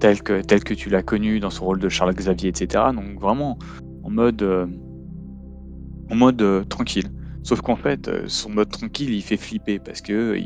tel, 0.00 0.22
que, 0.22 0.40
tel 0.40 0.64
que 0.64 0.74
tu 0.74 0.88
l'as 0.90 1.02
connu 1.02 1.40
dans 1.40 1.50
son 1.50 1.66
rôle 1.66 1.78
de 1.78 1.88
Charles 1.88 2.14
Xavier, 2.14 2.48
etc. 2.48 2.84
Donc 2.94 3.20
vraiment 3.20 3.58
en 4.04 4.10
mode, 4.10 4.42
en 6.10 6.14
mode 6.14 6.42
euh, 6.42 6.64
tranquille. 6.64 7.10
Sauf 7.42 7.60
qu'en 7.60 7.76
fait, 7.76 8.08
euh, 8.08 8.24
son 8.28 8.50
mode 8.50 8.70
tranquille, 8.70 9.12
il 9.12 9.22
fait 9.22 9.36
flipper 9.36 9.78
parce 9.78 10.00
que 10.00 10.12
euh, 10.12 10.40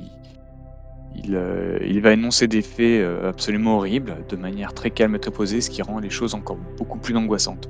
il, 1.83 2.01
va 2.01 2.13
énoncer 2.13 2.47
des 2.47 2.63
faits 2.63 3.07
absolument 3.25 3.77
horribles 3.77 4.17
de 4.29 4.37
manière 4.37 4.75
très 4.75 4.91
calme 4.91 5.15
et 5.15 5.19
très 5.19 5.31
posée, 5.31 5.61
ce 5.61 5.71
qui 5.71 5.83
rend 5.83 5.99
les 5.99 6.11
choses 6.11 6.35
encore 6.35 6.59
beaucoup 6.77 6.99
plus 6.99 7.17
angoissantes. 7.17 7.69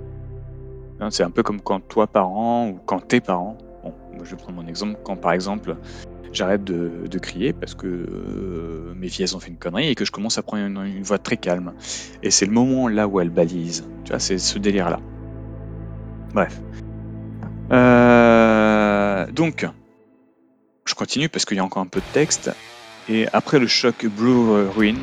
Hein, 1.01 1.11
C'est 1.11 1.23
un 1.23 1.31
peu 1.31 1.43
comme 1.43 1.61
quand 1.61 1.81
toi, 1.81 2.07
parent, 2.07 2.71
ou 2.71 2.79
quand 2.87 3.01
tes 3.01 3.21
parents, 3.21 3.57
bon, 3.85 3.95
je 4.25 4.31
vais 4.31 4.37
prendre 4.37 4.61
mon 4.61 4.67
exemple, 4.67 4.99
quand 5.05 5.17
par 5.17 5.33
exemple 5.33 5.77
j'arrête 6.33 6.65
de, 6.65 7.19
crier 7.19 7.53
parce 7.53 7.75
que 7.75 8.93
mes 8.97 9.09
filles 9.09 9.33
ont 9.35 9.41
fait 9.41 9.51
une 9.51 9.59
connerie 9.59 9.89
et 9.89 9.95
que 9.95 10.05
je 10.05 10.11
commence 10.11 10.39
à 10.39 10.43
prendre 10.43 10.65
une, 10.65 10.79
une 10.85 11.03
voix 11.03 11.19
très 11.19 11.37
calme. 11.37 11.73
Et 12.23 12.31
c'est 12.31 12.47
le 12.47 12.53
moment 12.53 12.89
là 12.89 13.07
où 13.07 13.21
elles 13.21 13.31
balisent. 13.31 13.89
Tu 14.05 14.11
vois, 14.11 14.19
c'est 14.19 14.39
ce 14.39 14.59
délire 14.59 14.91
là. 14.91 15.01
Bref. 16.35 16.61
Euh, 17.73 19.27
donc, 19.33 19.67
je 20.85 20.95
continue 20.95 21.29
parce 21.29 21.45
qu'il 21.45 21.57
y 21.57 21.61
a 21.61 21.65
encore 21.65 21.83
un 21.83 21.87
peu 21.87 22.01
de 22.01 22.13
texte. 22.13 22.51
Et 23.09 23.27
après 23.33 23.59
le 23.59 23.67
choc 23.67 24.05
Blue 24.07 24.69
Ruin, 24.77 24.97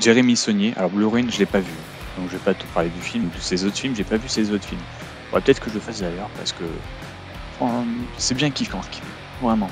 Jérémy 0.00 0.36
Saunier, 0.36 0.74
alors 0.76 0.90
Blue 0.90 1.06
Ruin, 1.06 1.26
je 1.28 1.38
l'ai 1.38 1.46
pas 1.46 1.60
vu. 1.60 1.72
Donc 2.16 2.28
je 2.28 2.36
vais 2.36 2.44
pas 2.44 2.54
te 2.54 2.64
parler 2.74 2.88
du 2.90 3.00
film, 3.00 3.28
de 3.34 3.40
ses 3.40 3.64
autres 3.64 3.76
films, 3.76 3.94
j'ai 3.96 4.04
pas 4.04 4.16
vu 4.16 4.28
ses 4.28 4.50
autres 4.52 4.64
films. 4.64 4.80
Faudrait 5.26 5.42
peut-être 5.42 5.60
que 5.60 5.70
je 5.70 5.74
le 5.74 5.80
fasse 5.80 6.00
d'ailleurs 6.00 6.30
parce 6.36 6.52
que 6.52 6.64
c'est 8.16 8.34
bien 8.34 8.50
kiffant 8.50 8.80
vraiment. 9.42 9.70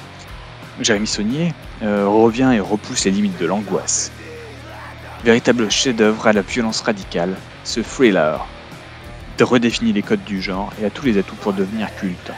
Jérémy 0.81 1.07
Saunier 1.07 1.55
euh, 1.83 2.07
revient 2.07 2.53
et 2.55 2.61
repousse 2.61 3.05
les 3.05 3.11
limites 3.11 3.39
de 3.39 3.47
l'angoisse. 3.47 4.13
Véritable 5.25 5.71
chef-d'œuvre 5.71 6.27
à 6.27 6.33
la 6.33 6.43
violence 6.43 6.81
radicale, 6.83 7.35
ce 7.65 7.81
thriller 7.81 8.47
redéfinit 9.45 9.93
les 9.93 10.03
codes 10.03 10.25
du 10.25 10.41
genre 10.41 10.73
et 10.81 10.85
a 10.85 10.91
tous 10.91 11.05
les 11.05 11.19
atouts 11.19 11.35
pour 11.37 11.53
devenir 11.53 11.95
culte. 11.97 12.33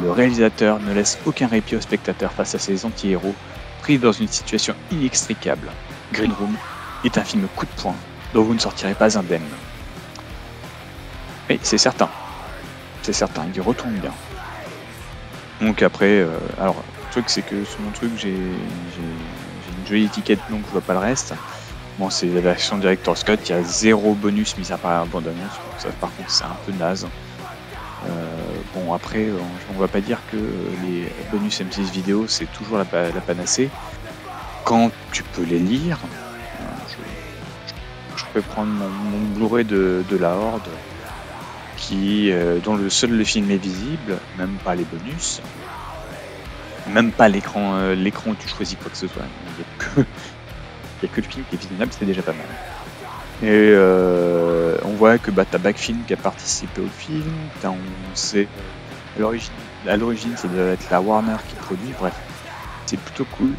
Le 0.00 0.10
réalisateur 0.10 0.80
ne 0.80 0.92
laisse 0.92 1.18
aucun 1.26 1.46
répit 1.46 1.76
au 1.76 1.80
spectateur 1.80 2.32
face 2.32 2.54
à 2.54 2.58
ses 2.58 2.84
anti-héros, 2.84 3.34
pris 3.80 3.98
dans 3.98 4.12
une 4.12 4.28
situation 4.28 4.74
inextricable. 4.90 5.70
Green 6.12 6.32
Room 6.32 6.56
est 7.04 7.18
un 7.18 7.24
film 7.24 7.46
coup 7.54 7.66
de 7.66 7.80
poing 7.80 7.96
dont 8.32 8.42
vous 8.42 8.54
ne 8.54 8.58
sortirez 8.58 8.94
pas 8.94 9.18
indemne. 9.18 9.42
Mais 11.48 11.58
c'est 11.62 11.78
certain, 11.78 12.08
c'est 13.02 13.12
certain, 13.12 13.44
il 13.52 13.56
y 13.56 13.60
retourne 13.60 13.94
bien. 13.94 14.12
Donc 15.60 15.82
après, 15.82 16.20
euh, 16.20 16.30
alors 16.58 16.76
le 16.76 17.10
truc 17.10 17.24
c'est 17.28 17.42
que 17.42 17.64
sur 17.64 17.80
mon 17.80 17.90
truc 17.90 18.10
j'ai 18.16 18.30
une 18.30 19.86
jolie 19.86 20.04
étiquette 20.04 20.40
donc 20.50 20.62
je 20.66 20.72
vois 20.72 20.80
pas 20.80 20.94
le 20.94 21.00
reste. 21.00 21.34
Bon 22.02 22.10
c'est 22.10 22.26
la 22.26 22.40
version 22.40 22.78
Director's 22.78 23.22
Cut, 23.22 23.36
il 23.44 23.50
y 23.50 23.52
a 23.52 23.62
zéro 23.62 24.14
bonus 24.14 24.58
mis 24.58 24.72
à 24.72 24.76
part 24.76 25.06
la. 25.06 25.60
Ça 25.78 25.88
par 26.00 26.12
contre 26.16 26.32
c'est 26.32 26.42
un 26.42 26.56
peu 26.66 26.72
naze. 26.72 27.06
Euh, 28.08 28.36
bon 28.74 28.92
après 28.92 29.28
on, 29.70 29.78
va 29.78 29.86
pas 29.86 30.00
dire 30.00 30.18
que 30.32 30.36
les 30.36 31.06
bonus 31.30 31.60
M6 31.60 31.92
vidéo 31.92 32.24
c'est 32.26 32.52
toujours 32.54 32.76
la, 32.76 32.84
panacée. 32.84 33.70
Quand 34.64 34.90
tu 35.12 35.22
peux 35.22 35.44
les 35.44 35.60
lire, 35.60 36.00
je, 38.16 38.24
peux 38.34 38.42
prendre 38.42 38.72
mon, 38.72 39.18
Blu-ray 39.36 39.64
de, 39.64 40.04
la 40.18 40.34
Horde 40.34 40.70
qui, 41.76 42.32
euh, 42.32 42.58
dont 42.58 42.74
le 42.74 42.90
seul 42.90 43.12
le 43.12 43.22
film 43.22 43.48
est 43.52 43.62
visible, 43.62 44.18
même 44.38 44.56
pas 44.64 44.74
les 44.74 44.82
bonus, 44.82 45.40
même 46.88 47.12
pas 47.12 47.28
l'écran 47.28 47.76
euh, 47.76 47.94
l'écran 47.94 48.32
où 48.32 48.34
tu 48.34 48.48
choisis 48.48 48.76
quoi 48.76 48.90
que 48.90 48.96
ce 48.96 49.06
soit. 49.06 49.22
Que 49.78 50.00
le 51.16 51.22
film 51.22 51.44
qui 51.48 51.56
est 51.56 51.58
visible, 51.58 51.88
c'est 51.90 52.04
déjà 52.04 52.22
pas 52.22 52.32
mal. 52.32 52.46
Et 53.42 53.72
euh, 53.74 54.76
on 54.84 54.90
voit 54.90 55.18
que 55.18 55.32
bah, 55.32 55.44
t'as 55.50 55.58
Backfilm 55.58 56.04
qui 56.06 56.12
a 56.12 56.16
participé 56.16 56.80
au 56.80 56.86
film, 56.86 57.32
on 57.64 57.76
sait 58.14 58.46
à 59.16 59.96
l'origine, 59.96 60.34
c'est 60.36 60.46
être 60.56 60.90
la 60.90 61.00
Warner 61.00 61.36
qui 61.48 61.56
produit, 61.56 61.92
bref, 61.98 62.14
c'est 62.86 63.00
plutôt 63.00 63.26
cool. 63.36 63.50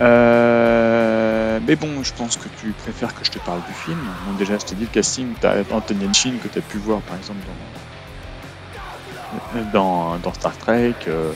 Euh, 0.00 1.60
mais 1.64 1.76
bon, 1.76 2.02
je 2.02 2.12
pense 2.14 2.36
que 2.36 2.48
tu 2.60 2.72
préfères 2.72 3.14
que 3.14 3.24
je 3.24 3.30
te 3.30 3.38
parle 3.38 3.60
du 3.64 3.72
film. 3.72 4.00
Bon, 4.26 4.32
déjà, 4.32 4.58
je 4.58 4.64
t'ai 4.64 4.74
dit 4.74 4.84
le 4.84 4.90
casting, 4.90 5.34
t'as 5.40 5.60
Anthony 5.70 6.12
Chin 6.12 6.34
que 6.42 6.48
tu 6.48 6.58
as 6.58 6.62
pu 6.62 6.78
voir 6.78 7.00
par 7.02 7.16
exemple 7.16 7.38
dans, 9.72 10.18
dans, 10.18 10.32
Star 10.34 10.56
Trek. 10.58 10.96
Euh, 11.06 11.32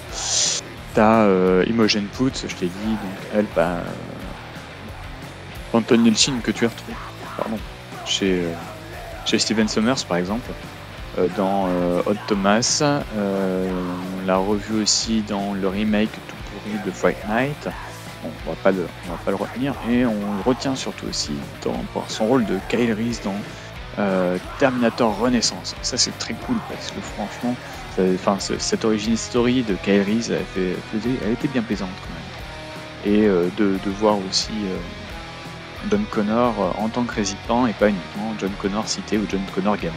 t'as 0.93 1.29
Imogen 1.69 2.07
Poots, 2.17 2.47
je 2.49 2.55
t'ai 2.57 2.67
dit, 2.67 2.91
donc 2.91 3.19
elle, 3.33 3.47
bah, 3.55 3.85
Anthony 5.73 6.15
Chin 6.15 6.41
que 6.43 6.51
tu 6.51 6.65
as 6.65 6.69
retrouvé 6.69 6.95
pardon, 7.37 7.59
chez, 8.07 8.43
chez 9.27 9.39
Steven 9.39 9.69
Sommers 9.69 10.05
par 10.09 10.17
exemple. 10.17 10.51
dans 11.37 11.69
Hot 12.07 12.15
Thomas, 12.27 12.83
on 13.17 14.27
l'a 14.27 14.37
revu 14.37 14.83
aussi 14.83 15.23
dans 15.23 15.55
le 15.55 15.69
remake 15.69 16.13
tout 16.13 16.37
pourri 16.51 16.79
de 16.85 16.91
Fright 16.91 17.19
Night 17.29 17.69
on 18.25 18.51
va 18.51 18.57
pas 18.63 18.71
le, 18.71 18.87
on 19.07 19.13
va 19.13 19.19
pas 19.19 19.31
le 19.31 19.37
retenir. 19.37 19.75
Et 19.89 20.05
on 20.05 20.13
le 20.13 20.43
retient 20.45 20.77
surtout 20.77 21.07
aussi 21.07 21.33
dans, 21.63 21.77
pour 21.93 22.09
son 22.11 22.27
rôle 22.27 22.45
de 22.45 22.59
Kyle 22.69 22.93
Reese 22.93 23.21
dans 23.23 23.35
euh, 23.99 24.39
Terminator 24.59 25.17
Renaissance. 25.19 25.75
Ça 25.83 25.97
c'est 25.97 26.17
très 26.19 26.35
cool 26.35 26.57
parce 26.69 26.91
que 26.91 27.01
franchement, 27.01 27.55
enfin 28.15 28.39
cette 28.39 28.85
origin 28.85 29.17
story 29.17 29.63
de 29.63 29.75
Kyle 29.75 30.03
Reese, 30.03 30.31
elle, 30.31 30.45
fait, 30.45 30.77
elle 31.25 31.33
était 31.33 31.49
bien 31.49 31.63
plaisante 31.63 31.91
quand 32.03 32.15
même. 32.15 33.17
Et 33.17 33.27
euh, 33.27 33.49
de, 33.57 33.79
de, 33.85 33.91
voir 33.91 34.17
aussi 34.29 34.53
euh, 34.53 34.77
John 35.91 36.05
Connor 36.11 36.75
en 36.79 36.89
tant 36.89 37.05
que 37.05 37.15
résident 37.15 37.67
et 37.67 37.73
pas 37.73 37.89
uniquement 37.89 38.35
John 38.39 38.51
Connor 38.61 38.89
cité 38.89 39.19
ou 39.19 39.27
John 39.31 39.43
Connor 39.55 39.77
gamin. 39.77 39.95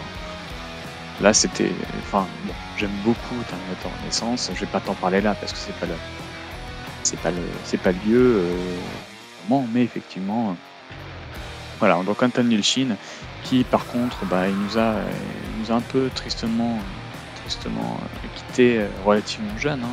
Là 1.21 1.33
c'était, 1.33 1.71
enfin 2.00 2.25
bon, 2.45 2.53
j'aime 2.77 2.91
beaucoup 3.03 3.35
Terminator 3.50 3.91
Renaissance. 4.00 4.51
Je 4.53 4.59
vais 4.59 4.65
pas 4.65 4.79
t'en 4.79 4.93
parler 4.95 5.21
là 5.21 5.35
parce 5.35 5.51
que 5.53 5.57
c'est 5.57 5.75
pas 5.75 5.85
le 5.85 5.93
c'est 7.03 7.19
pas 7.19 7.31
le 7.31 7.41
c'est 7.63 7.79
pas 7.79 7.91
lieu 7.91 8.38
euh, 8.38 9.55
mais 9.73 9.83
effectivement 9.83 10.55
voilà 11.79 12.01
donc 12.03 12.21
Anton 12.21 12.43
Nilshin 12.43 12.95
qui 13.43 13.63
par 13.63 13.85
contre 13.88 14.25
bah, 14.25 14.47
il 14.47 14.55
nous 14.55 14.77
a 14.77 14.95
nous 15.59 15.71
a 15.71 15.75
un 15.75 15.81
peu 15.81 16.09
tristement 16.13 16.79
tristement 17.41 18.00
quitté 18.35 18.85
relativement 19.05 19.57
jeune 19.57 19.83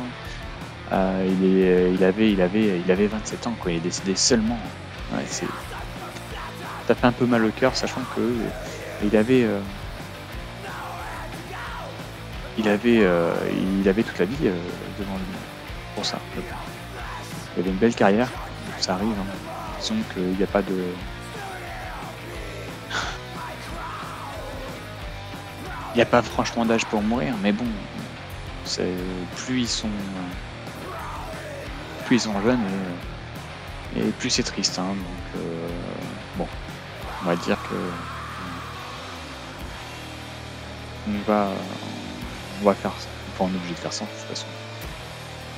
hein. 0.91 1.25
il, 1.25 1.45
est, 1.45 1.93
il 1.93 2.03
avait 2.03 2.31
il 2.31 2.41
avait 2.41 2.79
il 2.79 2.91
avait 2.91 3.07
27 3.07 3.47
ans 3.47 3.55
quoi 3.59 3.71
il 3.71 3.77
est 3.77 3.81
décédé 3.81 4.15
seulement 4.15 4.59
c'est 5.25 5.47
ça 6.89 6.95
fait 6.95 7.05
un 7.05 7.11
peu 7.11 7.27
mal 7.27 7.45
au 7.45 7.51
cœur 7.51 7.75
sachant 7.75 8.01
que 8.15 8.33
il 9.03 9.15
avait 9.15 9.43
euh, 9.43 9.59
il 12.57 12.67
avait 12.67 13.01
euh, 13.03 13.31
il 13.79 13.87
avait 13.87 14.01
toute 14.01 14.17
la 14.17 14.25
vie 14.25 14.49
devant 14.97 15.13
lui 15.13 15.25
pour 15.93 16.03
ça 16.03 16.17
il 17.55 17.61
avait 17.61 17.69
une 17.69 17.77
belle 17.77 17.93
carrière, 17.95 18.29
ça 18.79 18.93
arrive. 18.93 19.09
Hein. 19.09 19.25
Disons 19.79 19.95
qu'il 20.13 20.35
n'y 20.37 20.43
a 20.43 20.47
pas 20.47 20.61
de. 20.61 20.73
Il 25.93 25.97
n'y 25.97 26.01
a 26.01 26.05
pas 26.05 26.21
franchement 26.21 26.65
d'âge 26.65 26.85
pour 26.85 27.01
mourir, 27.01 27.33
mais 27.41 27.51
bon, 27.51 27.65
plus 29.35 29.61
ils 29.61 29.67
sont 29.67 29.89
plus 32.05 32.17
ils 32.17 32.21
sont 32.21 32.41
jeunes 32.41 32.61
et, 33.97 34.03
plus 34.19 34.29
c'est 34.29 34.43
triste. 34.43 34.77
Hein. 34.79 34.89
donc 34.89 35.41
euh, 35.41 35.67
bon, 36.37 36.47
on 37.21 37.25
va 37.25 37.35
dire 37.37 37.61
que 37.61 37.93
on 41.05 41.21
va 41.21 41.67
on 42.49 42.63
va 42.63 42.75
faire. 42.75 42.97
Enfin, 43.29 43.45
on 43.45 43.53
est 43.53 43.57
obligé 43.57 43.75
de 43.75 43.79
faire 43.79 43.93
ça 43.93 44.05
de 44.05 44.11
toute 44.11 44.21
façon. 44.27 44.53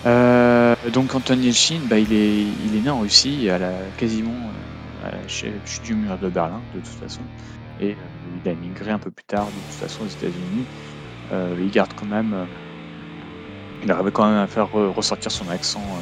Euh, 0.05 0.75
donc 0.91 1.13
Anton 1.15 1.39
Yelchin, 1.39 1.85
bah, 1.85 1.99
il, 1.99 2.13
est, 2.13 2.51
il 2.53 2.75
est 2.75 2.81
né 2.81 2.89
en 2.89 2.99
Russie, 3.01 3.49
à 3.49 3.91
quasiment 3.93 4.51
euh, 4.51 4.99
à 4.99 5.11
la 5.11 5.27
chute 5.27 5.83
du 5.83 5.95
mur 5.95 6.17
de 6.19 6.29
Berlin, 6.29 6.67
de 6.71 6.79
toute 6.81 6.95
façon. 6.95 7.29
Et 7.77 7.97
euh, 7.99 8.09
il 8.23 8.47
a 8.49 8.55
migré 8.55 8.91
un 8.91 8.99
peu 8.99 9.11
plus 9.11 9.25
tard, 9.25 9.51
de 9.53 9.61
toute 9.61 9.73
façon, 9.73 10.03
aux 10.05 10.07
États-Unis. 10.07 10.69
il 11.31 11.71
garde 11.71 11.93
quand 11.95 12.07
même. 12.07 12.49
il 13.81 13.91
arrive 13.91 14.11
quand 14.11 14.25
même 14.25 14.37
à 14.37 14.47
faire 14.47 14.69
ressortir 14.71 15.31
son 15.31 15.49
accent, 15.49 15.99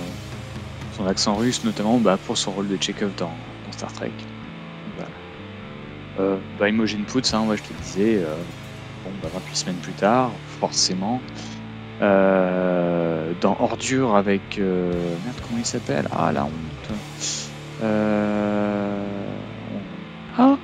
son 0.90 1.06
accent 1.06 1.36
russe, 1.36 1.64
notamment 1.64 2.00
bah, 2.02 2.18
pour 2.18 2.38
son 2.38 2.54
rôle 2.54 2.68
de 2.70 2.78
Chekhov 2.82 3.16
dans 3.16 3.54
Star 3.72 3.92
Trek. 3.94 4.16
Voilà. 6.20 6.42
bah, 6.58 6.70
Imogen 6.70 7.06
Poots, 7.06 7.34
hein, 7.34 7.44
moi 7.46 7.56
je 7.56 7.64
te 7.64 7.74
disais, 7.74 8.22
bon, 9.04 9.12
bah, 9.22 9.30
28 9.34 9.56
semaines 9.56 9.80
plus 9.80 9.94
tard, 9.94 10.32
forcément. 10.46 11.22
Euh, 12.02 13.34
dans 13.42 13.58
Ordure 13.60 14.16
avec. 14.16 14.58
Euh, 14.58 14.92
merde, 15.26 15.38
comment 15.46 15.60
il 15.60 15.66
s'appelle? 15.66 16.08
Ah, 16.12 16.32
la 16.32 16.46
honte. 16.46 16.52
Euh, 17.82 19.38
ah 20.38 20.58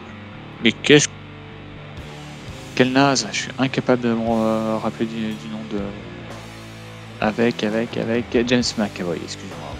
Mais 0.63 0.71
qu'est-ce. 0.71 1.07
Quel 2.75 2.91
naze 2.91 3.27
Je 3.31 3.37
suis 3.37 3.51
incapable 3.57 4.03
de 4.03 4.13
me 4.13 4.77
rappeler 4.77 5.05
du, 5.05 5.49
nom 5.49 5.59
de. 5.71 5.79
Avec, 7.21 7.63
avec, 7.63 7.97
avec 7.97 8.25
James 8.47 8.63
McAvoy, 8.77 9.17
excusez-moi. 9.23 9.75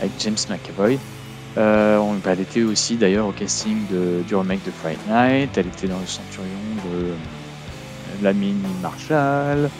Avec 0.00 0.12
James 0.20 0.36
McAvoy. 0.48 0.98
On, 1.56 2.14
bah, 2.22 2.32
elle 2.32 2.40
était 2.40 2.62
aussi 2.62 2.96
d'ailleurs 2.96 3.26
au 3.26 3.32
casting 3.32 3.86
du 4.26 4.34
remake 4.34 4.64
de 4.64 4.70
Friday 4.70 4.98
Night. 5.08 5.56
Elle 5.56 5.68
était 5.68 5.88
dans 5.88 6.00
le 6.00 6.06
Centurion 6.06 6.58
de 6.84 7.14
la 8.22 8.32
mine 8.32 8.62
Marshall. 8.82 9.70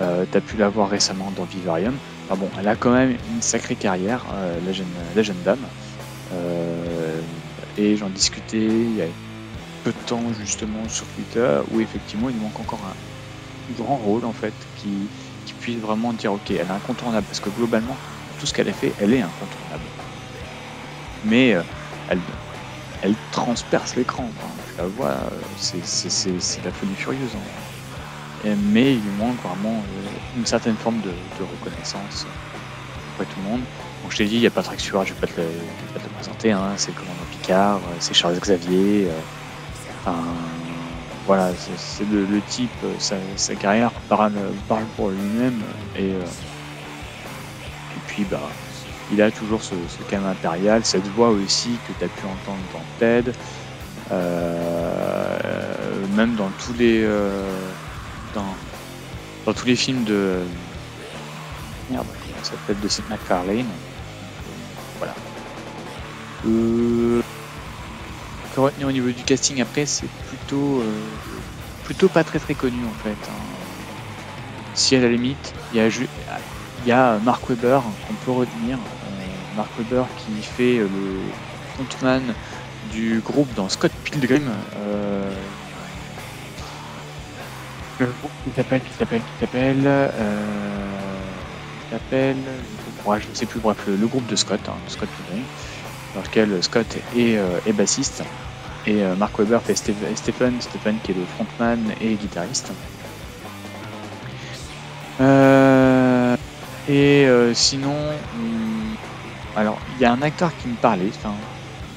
Euh, 0.00 0.24
tu 0.30 0.38
as 0.38 0.40
pu 0.40 0.56
la 0.56 0.68
voir 0.68 0.88
récemment 0.88 1.30
dans 1.36 1.44
Vivarium. 1.44 1.94
Ah 2.30 2.36
bon, 2.36 2.48
elle 2.58 2.68
a 2.68 2.76
quand 2.76 2.92
même 2.92 3.10
une 3.10 3.42
sacrée 3.42 3.76
carrière, 3.76 4.24
euh, 4.32 4.58
la, 4.64 5.22
jeune, 5.22 5.42
dame. 5.44 5.58
Euh, 6.32 7.20
et 7.76 7.96
j'en 7.96 8.08
discutais 8.08 8.58
il 8.58 8.96
y 8.96 9.02
a 9.02 9.06
peu 9.84 9.90
de 9.90 10.06
temps 10.06 10.22
justement 10.38 10.88
sur 10.88 11.06
Twitter 11.08 11.60
où 11.72 11.80
effectivement 11.80 12.28
il 12.28 12.36
manque 12.36 12.58
encore 12.60 12.80
un 12.84 13.74
grand 13.74 13.96
rôle 13.96 14.24
en 14.24 14.32
fait 14.32 14.52
qui 14.76 15.08
puisse 15.58 15.78
vraiment 15.78 16.12
dire 16.12 16.32
ok 16.32 16.50
elle 16.50 16.58
est 16.58 16.70
incontournable 16.70 17.26
parce 17.26 17.40
que 17.40 17.50
globalement 17.50 17.96
tout 18.38 18.46
ce 18.46 18.52
qu'elle 18.52 18.68
a 18.68 18.72
fait 18.72 18.92
elle 19.00 19.14
est 19.14 19.22
incontournable 19.22 19.99
mais 21.24 21.56
elle, 22.08 22.18
elle 23.02 23.14
transperce 23.32 23.96
l'écran 23.96 24.28
la 24.78 24.84
vois 24.84 25.16
c'est 25.56 26.64
la 26.64 26.72
folie 26.72 26.94
furieuse 26.94 27.34
hein 27.34 27.60
mais 28.44 28.94
il 28.94 29.10
manque 29.18 29.40
vraiment 29.42 29.78
euh, 29.78 30.08
une 30.36 30.46
certaine 30.46 30.76
forme 30.76 31.00
de, 31.00 31.10
reconnaissance 31.40 32.26
auprès 33.12 33.24
tout 33.26 33.40
le 33.44 33.50
monde. 33.50 33.60
Bon, 34.02 34.10
je 34.10 34.16
t'ai 34.16 34.24
dit, 34.24 34.36
il 34.36 34.40
n'y 34.40 34.46
a 34.46 34.50
Patrick 34.50 34.80
Stewart, 34.80 35.04
je 35.04 35.12
ne 35.12 35.14
vais, 35.20 35.26
pas 35.26 35.32
te 35.32 36.04
le 36.04 36.14
présenter, 36.14 36.52
hein, 36.52 36.72
c'est 36.76 36.94
Commandant 36.94 37.26
Picard, 37.30 37.76
euh, 37.76 37.96
c'est 37.98 38.14
Charles 38.14 38.38
Xavier. 38.38 39.08
Euh, 40.06 40.10
voilà, 41.26 41.52
c'est 41.76 42.08
le, 42.10 42.40
type, 42.48 42.70
sa, 42.98 43.54
carrière 43.54 43.92
parle, 44.08 44.32
pour 44.96 45.10
lui-même. 45.10 45.60
Et, 45.96 46.12
puis, 48.08 48.24
bah, 48.24 48.40
il 49.12 49.20
a 49.22 49.30
toujours 49.30 49.62
ce, 49.62 49.74
ce 49.88 50.14
impérial, 50.16 50.84
cette 50.84 51.06
voix 51.08 51.30
aussi 51.30 51.70
que 51.86 51.92
tu 51.98 52.04
as 52.04 52.08
pu 52.08 52.26
entendre 52.26 52.62
dans 52.72 52.82
TED. 52.98 53.34
même 56.16 56.34
dans 56.36 56.50
tous 56.64 56.74
les 56.74 57.06
dans, 58.34 59.52
tous 59.52 59.66
les 59.66 59.76
films 59.76 60.04
de. 60.04 60.38
Merde, 61.90 62.06
ça 62.42 62.50
s'appelle 62.52 62.78
De 62.80 62.88
Seth 62.88 63.08
MacFarlane. 63.08 63.66
Voilà. 64.98 65.14
Euh... 66.46 67.20
Que 68.54 68.60
retenir 68.60 68.88
au 68.88 68.92
niveau 68.92 69.10
du 69.10 69.22
casting 69.22 69.60
après, 69.60 69.86
c'est 69.86 70.08
plutôt. 70.28 70.80
Euh, 70.80 71.00
plutôt 71.84 72.08
pas 72.08 72.24
très 72.24 72.38
très 72.38 72.54
connu 72.54 72.78
en 72.84 73.02
fait. 73.02 73.10
Hein. 73.10 73.42
si 74.74 74.94
à 74.94 75.00
la 75.00 75.08
limite, 75.08 75.54
il 75.72 75.78
y 75.78 75.80
a, 75.80 75.88
il 75.88 76.86
y 76.86 76.92
a 76.92 77.18
Mark 77.24 77.48
Webber 77.48 77.80
qu'on 78.06 78.14
peut 78.24 78.30
retenir. 78.30 78.78
Euh, 79.60 79.62
Mark 79.62 79.70
Webber 79.78 80.04
qui 80.16 80.42
fait 80.42 80.78
le 80.78 80.88
frontman 81.74 82.22
du 82.92 83.20
groupe 83.20 83.52
dans 83.54 83.68
Scott 83.68 83.92
Pilgrim. 84.04 84.48
Euh, 84.76 85.30
le 87.98 88.06
qui 88.44 88.50
s'appelle, 88.56 88.80
qui 88.80 88.94
s'appelle, 88.98 89.20
qui 89.20 89.40
s'appelle, 89.40 89.82
euh, 89.86 90.08
qui 91.84 91.94
s'appelle, 91.94 92.36
je 93.06 93.28
ne 93.28 93.34
sais 93.34 93.46
plus, 93.46 93.60
bref, 93.60 93.76
le, 93.86 94.06
groupe 94.06 94.26
de 94.26 94.36
Scott, 94.36 94.60
hein, 94.68 94.74
Scott 94.88 95.08
Pilgrim, 95.08 95.44
dans 96.14 96.22
lequel 96.22 96.62
Scott 96.62 96.96
est, 97.16 97.38
est 97.66 97.72
bassiste. 97.72 98.22
Et 98.86 99.02
Mark 99.18 99.38
Webber 99.38 99.58
fait 99.62 99.74
Stephen, 99.74 100.60
Stephen 100.60 100.96
qui 101.02 101.12
est 101.12 101.14
le 101.14 101.24
frontman 101.36 101.92
et 102.00 102.14
guitariste. 102.14 102.72
Euh, 105.20 106.36
et 106.88 107.26
euh, 107.26 107.54
sinon, 107.54 107.94
alors 109.56 109.78
il 109.96 110.02
y 110.02 110.04
a 110.04 110.12
un 110.12 110.22
acteur 110.22 110.50
qui 110.58 110.68
me 110.68 110.76
parlait, 110.76 111.10
enfin 111.16 111.34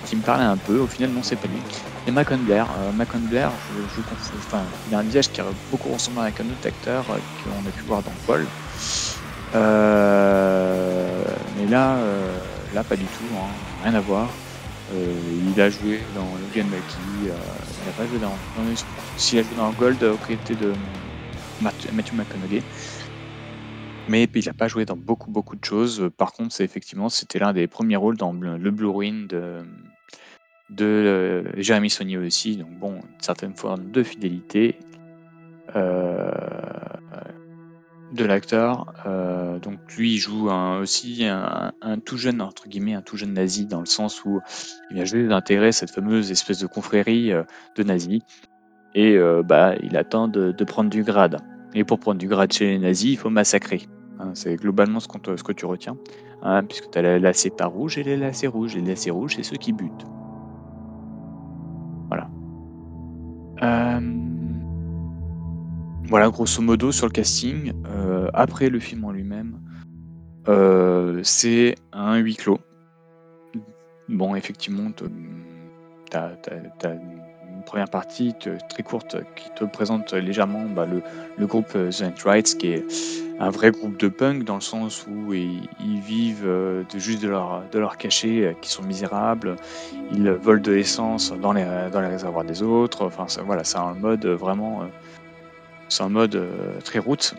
qui 0.05 0.15
me 0.15 0.21
parlait 0.21 0.43
un 0.43 0.57
peu. 0.57 0.79
Au 0.79 0.87
final, 0.87 1.11
non, 1.11 1.21
c'est 1.23 1.35
pas 1.35 1.47
lui. 1.47 1.59
C'est 2.05 2.11
Macon 2.11 2.37
Blair. 2.37 2.67
Euh, 2.79 2.91
Macon 2.91 3.19
Blair, 3.19 3.49
je, 3.69 3.81
je 3.95 4.01
enfin, 4.37 4.61
il 4.89 4.95
a 4.95 4.99
un 4.99 5.03
visage 5.03 5.31
qui 5.31 5.39
a 5.41 5.45
beaucoup 5.71 5.89
ressemblé 5.89 6.21
à 6.21 6.25
un 6.25 6.27
autre 6.27 6.67
acteur 6.67 7.05
qu'on 7.05 7.67
a 7.67 7.71
pu 7.71 7.83
voir 7.87 8.01
dans 8.01 8.11
Paul. 8.27 8.45
mais 9.53 9.59
là, 11.69 11.97
là, 12.73 12.83
pas 12.83 12.95
du 12.95 13.05
tout, 13.05 13.23
hein, 13.35 13.47
rien 13.83 13.95
à 13.95 14.01
voir. 14.01 14.27
il 14.93 15.61
a 15.61 15.69
joué 15.69 16.01
dans 16.15 16.27
Logan 16.41 16.67
Lucky, 16.69 16.97
il 17.23 17.27
n'a 17.29 17.93
pas 17.97 18.05
joué 18.07 18.19
dans. 18.19 18.35
S'il 19.17 19.39
a 19.39 19.43
joué 19.43 19.55
dans 19.55 19.71
Gold, 19.71 20.03
au 20.03 20.17
côté 20.17 20.55
de 20.55 20.73
Matthew 21.61 22.13
McConaughey. 22.13 22.61
Mais 24.07 24.23
il 24.23 24.45
n'a 24.45 24.53
pas 24.53 24.67
joué 24.67 24.85
dans 24.85 24.97
beaucoup, 24.97 25.31
beaucoup 25.31 25.55
de 25.55 25.63
choses. 25.63 26.09
Par 26.17 26.33
contre, 26.33 26.53
c'est 26.53 26.63
effectivement, 26.63 27.09
c'était 27.09 27.39
l'un 27.39 27.53
des 27.53 27.67
premiers 27.67 27.95
rôles 27.95 28.17
dans 28.17 28.33
le 28.33 28.71
Blue 28.71 28.87
Ruin 28.87 29.25
de, 29.29 29.63
de 30.69 30.85
euh, 31.55 31.89
Saunier 31.89 32.17
aussi. 32.17 32.57
Donc 32.57 32.71
bon, 32.79 32.95
une 32.95 33.21
certaine 33.21 33.55
forme 33.55 33.91
de 33.91 34.03
fidélité 34.03 34.77
euh, 35.75 36.31
de 38.13 38.25
l'acteur. 38.25 38.93
Euh, 39.05 39.59
donc 39.59 39.79
lui, 39.95 40.13
il 40.13 40.17
joue 40.17 40.49
aussi 40.49 41.25
un, 41.25 41.71
tout 42.05 42.17
jeune, 42.17 42.41
entre 42.41 42.67
guillemets, 42.67 42.93
un 42.93 43.01
tout 43.01 43.17
jeune 43.17 43.33
nazi, 43.33 43.65
dans 43.65 43.79
le 43.79 43.85
sens 43.85 44.23
où 44.25 44.41
il 44.91 44.99
a 44.99 45.05
joué 45.05 45.27
d'intégrer 45.27 45.71
cette 45.71 45.91
fameuse 45.91 46.31
espèce 46.31 46.59
de 46.59 46.67
confrérie 46.67 47.31
de 47.75 47.83
nazis. 47.83 48.21
Et 48.95 49.17
bah, 49.43 49.73
il 49.81 49.97
attend 49.97 50.27
de 50.27 50.63
prendre 50.63 50.89
du 50.89 51.03
grade. 51.03 51.37
Et 51.73 51.83
pour 51.83 51.99
prendre 51.99 52.19
du 52.19 52.27
grade 52.27 52.51
chez 52.53 52.67
les 52.67 52.79
nazis, 52.79 53.13
il 53.13 53.17
faut 53.17 53.31
massacrer. 53.31 53.87
Hein, 54.23 54.31
c'est 54.35 54.55
globalement 54.55 54.99
ce, 54.99 55.07
que 55.07 55.51
tu 55.51 55.65
retiens. 55.65 55.97
Hein, 56.41 56.63
puisque 56.63 56.89
tu 56.91 56.97
as 56.97 57.01
les 57.01 57.19
lacets 57.19 57.49
pas 57.49 57.71
et 57.97 58.03
les 58.03 58.17
lacets 58.17 58.47
rouges. 58.47 58.75
Les 58.75 58.81
lacets 58.81 59.11
rouges, 59.11 59.35
c'est 59.35 59.43
ceux 59.43 59.57
qui 59.57 59.73
butent. 59.73 60.05
Voilà. 62.07 62.29
Euh, 63.63 63.99
voilà, 66.05 66.29
grosso 66.29 66.61
modo, 66.61 66.91
sur 66.91 67.07
le 67.07 67.11
casting. 67.11 67.73
Euh, 67.85 68.29
après 68.33 68.69
le 68.69 68.79
film 68.79 69.03
en 69.05 69.11
lui-même, 69.11 69.59
euh, 70.47 71.19
c'est 71.23 71.75
un 71.91 72.17
huis 72.17 72.35
clos. 72.35 72.59
Bon, 74.09 74.35
effectivement, 74.35 74.91
tu 74.91 75.05
as, 76.15 76.37
première 77.63 77.89
partie 77.89 78.35
très 78.69 78.83
courte 78.83 79.17
qui 79.35 79.49
te 79.51 79.63
présente 79.63 80.13
légèrement 80.13 80.65
bah, 80.65 80.85
le, 80.85 81.45
groupe 81.45 81.73
euh, 81.75 81.91
The 81.91 82.21
Rights, 82.23 82.57
qui 82.57 82.73
est 82.73 82.85
un 83.39 83.49
vrai 83.49 83.71
groupe 83.71 83.97
de 83.97 84.07
punk 84.07 84.43
dans 84.43 84.55
le 84.55 84.61
sens 84.61 85.07
où 85.07 85.33
ils, 85.33 85.67
vivent 85.79 86.45
euh, 86.45 86.83
juste 86.95 87.23
de 87.23 87.29
leur, 87.29 87.63
de 87.71 87.79
leur 87.79 87.97
cachet, 87.97 88.45
euh, 88.45 88.53
qui 88.61 88.69
sont 88.69 88.83
misérables, 88.83 89.55
ils 90.11 90.29
volent 90.29 90.61
de 90.61 90.71
l'essence 90.71 91.33
dans 91.33 91.53
les, 91.53 91.65
dans 91.91 92.01
les 92.01 92.07
réservoirs 92.07 92.45
des 92.45 92.61
autres. 92.61 93.05
Enfin, 93.05 93.25
voilà, 93.43 93.63
c'est 93.63 93.77
un 93.77 93.93
mode 93.93 94.25
vraiment. 94.25 94.81
c'est 95.89 96.03
un 96.03 96.09
mode 96.09 96.39
très 96.83 96.99
roots, 96.99 97.33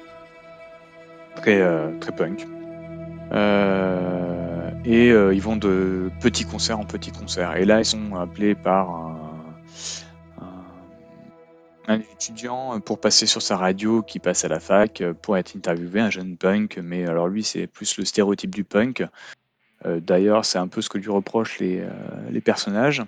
très, 1.37 1.63
très 2.01 2.13
punk. 2.13 2.47
et 4.85 5.09
ils 5.09 5.43
vont 5.43 5.57
de 5.57 6.11
petits 6.21 6.45
concerts 6.45 6.81
en 6.81 6.85
petits 6.85 7.13
concerts. 7.13 7.57
Et 7.57 7.65
là, 7.65 7.81
ils 7.81 7.85
sont 7.85 8.17
appelés 8.17 8.55
par 8.55 8.91
un, 8.91 9.25
un 11.87 12.01
étudiant 12.01 12.77
euh, 12.77 12.79
pour 12.79 13.01
passer 13.01 13.27
sur 13.27 13.43
sa 13.43 13.57
radio 13.57 14.03
qui 14.03 14.19
passe 14.19 14.45
à 14.45 14.49
la 14.49 14.61
fac 14.61 15.01
euh, 15.01 15.15
pour 15.15 15.37
être 15.37 15.57
interviewé, 15.57 16.01
un 16.01 16.11
jeune 16.11 16.37
punk, 16.37 16.79
mais 16.83 17.07
alors 17.07 17.29
lui 17.29 17.45
c'est 17.45 17.67
plus 17.67 17.99
le 17.99 18.05
stéréotype 18.05 18.55
du 18.55 18.65
punk. 18.65 19.05
Euh, 19.85 20.01
d'ailleurs 20.01 20.45
c'est 20.45 20.59
un 20.59 20.69
peu 20.69 20.81
ce 20.81 20.89
que 20.89 20.99
lui 20.99 21.11
reprochent 21.11 21.59
les, 21.59 21.85
les 22.31 22.41
personnages. 22.41 23.03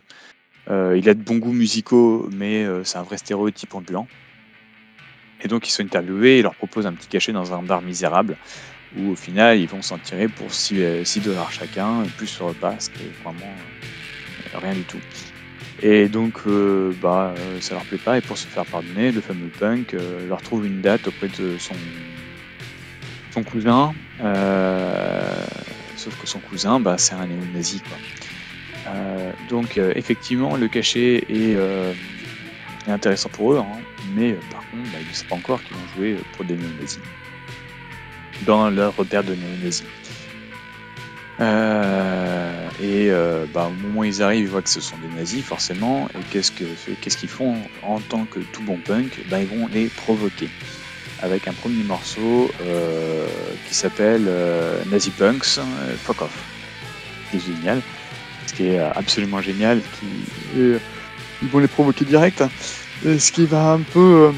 il 0.69 1.09
a 1.09 1.15
de 1.15 1.23
bons 1.23 1.39
goûts 1.39 1.53
musicaux, 1.53 2.29
mais 2.33 2.67
c'est 2.85 2.99
un 2.99 3.03
vrai 3.03 3.19
stéréotype 3.19 3.75
ambulant. 3.75 4.07
Et 5.43 5.49
donc 5.49 5.69
ils 5.69 5.71
sont 5.71 5.83
interviewés 5.83 6.39
et 6.39 6.43
leur 6.43 6.55
proposent 6.55 6.87
un 6.87 6.95
petit 6.95 7.09
cachet 7.09 7.33
dans 7.33 7.55
un 7.55 7.63
bar 7.63 7.83
misérable, 7.83 8.37
où 8.97 9.11
au 9.11 9.17
final 9.17 9.59
ils 9.59 9.69
vont 9.69 9.83
s'en 9.83 9.99
tirer 9.99 10.29
pour 10.29 10.53
6, 10.53 11.05
6 11.05 11.21
dollars 11.21 11.53
chacun, 11.53 12.03
plus 12.17 12.39
le 12.41 12.47
repas, 12.47 12.75
ce 12.81 12.91
qui 12.91 13.05
est 13.05 13.23
vraiment 13.23 13.55
rien 14.55 14.75
du 14.75 14.83
tout. 14.83 15.01
Et 15.83 16.09
donc, 16.09 16.39
euh, 16.47 16.93
bah, 17.03 17.35
euh, 17.37 17.61
ça 17.61 17.75
leur 17.75 17.85
plaît 17.85 17.99
pas. 17.99 18.19
Et 18.19 18.21
pour 18.21 18.39
se 18.39 18.47
faire 18.47 18.65
pardonner, 18.65 19.13
le 19.13 19.21
fameux 19.21 19.49
punk 19.49 19.95
euh, 19.95 20.27
leur 20.29 20.41
trouve 20.41 20.67
une 20.67 20.81
date 20.81 21.07
auprès 21.09 21.29
de 21.29 21.57
son, 21.59 21.75
cousin. 23.43 23.93
sauf 25.97 26.19
que 26.21 26.27
son 26.27 26.39
cousin, 26.41 26.81
bah, 26.81 26.97
c'est 26.97 27.15
un 27.15 27.27
néo-nazi. 27.27 27.83
donc, 29.51 29.77
effectivement, 29.77 30.57
le 30.57 30.69
cachet 30.69 31.25
est, 31.29 31.57
intéressant 32.89 33.29
pour 33.29 33.53
eux. 33.53 33.59
Hein. 33.59 33.81
mais 34.15 34.33
par 34.51 34.61
contre, 34.71 34.85
bah, 34.85 34.99
ils 35.01 35.09
ne 35.09 35.13
savent 35.13 35.29
pas 35.29 35.35
encore 35.35 35.63
qu'ils 35.63 35.77
vont 35.77 35.95
jouer 35.97 36.17
pour 36.35 36.47
des 36.47 36.55
néo-nazis. 36.55 37.01
Dans 38.47 38.71
leur 38.71 38.97
repère 38.97 39.25
de 39.25 39.35
néo-nazis. 39.35 39.85
Et 42.83 43.11
euh, 43.11 43.47
bah, 43.53 43.71
au 43.71 43.83
moment 43.87 44.01
où 44.01 44.05
ils 44.05 44.23
arrivent, 44.23 44.45
ils 44.45 44.49
voient 44.49 44.63
que 44.63 44.69
ce 44.69 44.81
sont 44.81 44.97
des 44.99 45.09
nazis, 45.17 45.43
forcément. 45.43 46.09
Et 46.15 46.23
qu'est-ce 46.31 47.17
qu'ils 47.17 47.29
font 47.29 47.57
en 47.83 48.01
tant 48.01 48.25
que 48.25 48.41
tout 48.41 48.63
bon 48.63 48.77
punk? 48.77 49.19
Bah, 49.31 49.41
Ils 49.41 49.47
vont 49.47 49.69
les 49.73 49.87
provoquer. 49.87 50.49
Avec 51.23 51.49
un 51.49 51.55
premier 51.55 51.83
morceau 51.83 52.51
euh, 52.61 53.27
qui 53.67 53.75
s'appelle 53.75 54.29
Nazi 54.91 55.11
Punks, 55.11 55.61
Fuck 56.05 56.23
Off. 56.23 56.45
Génial. 57.33 57.81
Ce 58.47 58.53
qui 58.53 58.67
est 58.67 58.79
absolument 58.79 59.41
génial. 59.41 59.81
Ils 60.55 60.79
vont 61.51 61.59
les 61.59 61.69
provoquer 61.69 62.05
direct. 62.05 62.45
ce 63.03 63.33
qui 63.33 63.47
va 63.47 63.73
un 63.73 63.81
peu 63.81 64.31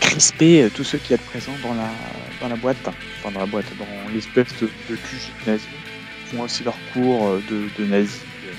crisper 0.00 0.68
tous 0.74 0.84
ceux 0.84 0.98
qui 0.98 1.14
êtes 1.14 1.24
présents 1.24 1.56
dans 1.62 1.74
la, 1.74 1.88
dans 2.40 2.48
la 2.48 2.56
boîte, 2.56 2.76
enfin 2.86 3.32
dans 3.32 3.40
la 3.40 3.46
boîte, 3.46 3.66
dans 3.78 4.12
l'espèce 4.12 4.48
de, 4.60 4.68
de 4.90 4.98
nazi, 5.46 5.64
aussi 6.42 6.64
leur 6.64 6.76
cours 6.92 7.28
euh, 7.28 7.42
de, 7.50 7.68
de 7.78 7.88
nazis 7.88 8.20
euh, 8.22 8.52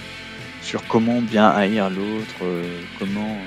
sur 0.62 0.86
comment 0.88 1.22
bien 1.22 1.50
haïr 1.50 1.90
l'autre, 1.90 2.44
euh, 2.44 2.82
comment, 2.98 3.38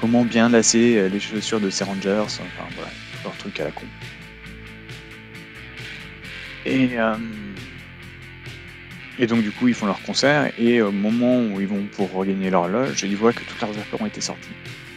comment 0.00 0.24
bien 0.24 0.48
lasser 0.48 1.08
les 1.08 1.20
chaussures 1.20 1.60
de 1.60 1.70
ses 1.70 1.84
rangers, 1.84 2.22
enfin 2.24 2.44
voilà, 2.74 2.90
leur 3.22 3.36
truc 3.36 3.60
à 3.60 3.64
la 3.64 3.70
con. 3.70 3.86
Et, 6.64 6.96
et 9.20 9.26
donc 9.28 9.42
du 9.42 9.52
coup 9.52 9.68
ils 9.68 9.74
font 9.74 9.86
leur 9.86 10.02
concert 10.02 10.50
et 10.58 10.82
au 10.82 10.90
moment 10.90 11.38
où 11.38 11.60
ils 11.60 11.68
vont 11.68 11.86
pour 11.92 12.12
regagner 12.12 12.50
leur 12.50 12.66
loge, 12.66 13.04
ils 13.04 13.16
voient 13.16 13.32
que 13.32 13.44
toutes 13.44 13.60
leurs 13.60 13.70
affaires 13.70 14.00
ont 14.00 14.06
été 14.06 14.20
sorties. 14.20 14.48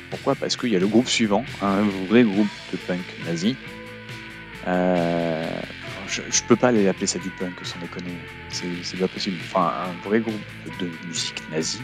Pourquoi? 0.10 0.34
Parce 0.34 0.58
qu'il 0.58 0.70
y 0.70 0.76
a 0.76 0.80
le 0.80 0.88
groupe 0.88 1.08
suivant, 1.08 1.46
un 1.62 1.84
vrai 2.10 2.24
groupe 2.24 2.48
de 2.72 2.78
punk 2.78 3.06
nazi, 3.28 3.56
je, 6.10 6.44
peux 6.44 6.56
pas 6.56 6.72
les 6.72 6.88
appeler 6.88 7.08
ça 7.08 7.20
du 7.20 7.30
punk, 7.30 7.54
sans 7.64 7.80
déconner. 7.80 8.18
C'est 8.50 9.00
pas 9.00 9.08
possible. 9.08 9.38
Enfin, 9.44 9.72
un 9.88 10.08
vrai 10.08 10.20
groupe 10.20 10.36
de 10.80 10.90
musique 11.08 11.42
nazie 11.52 11.82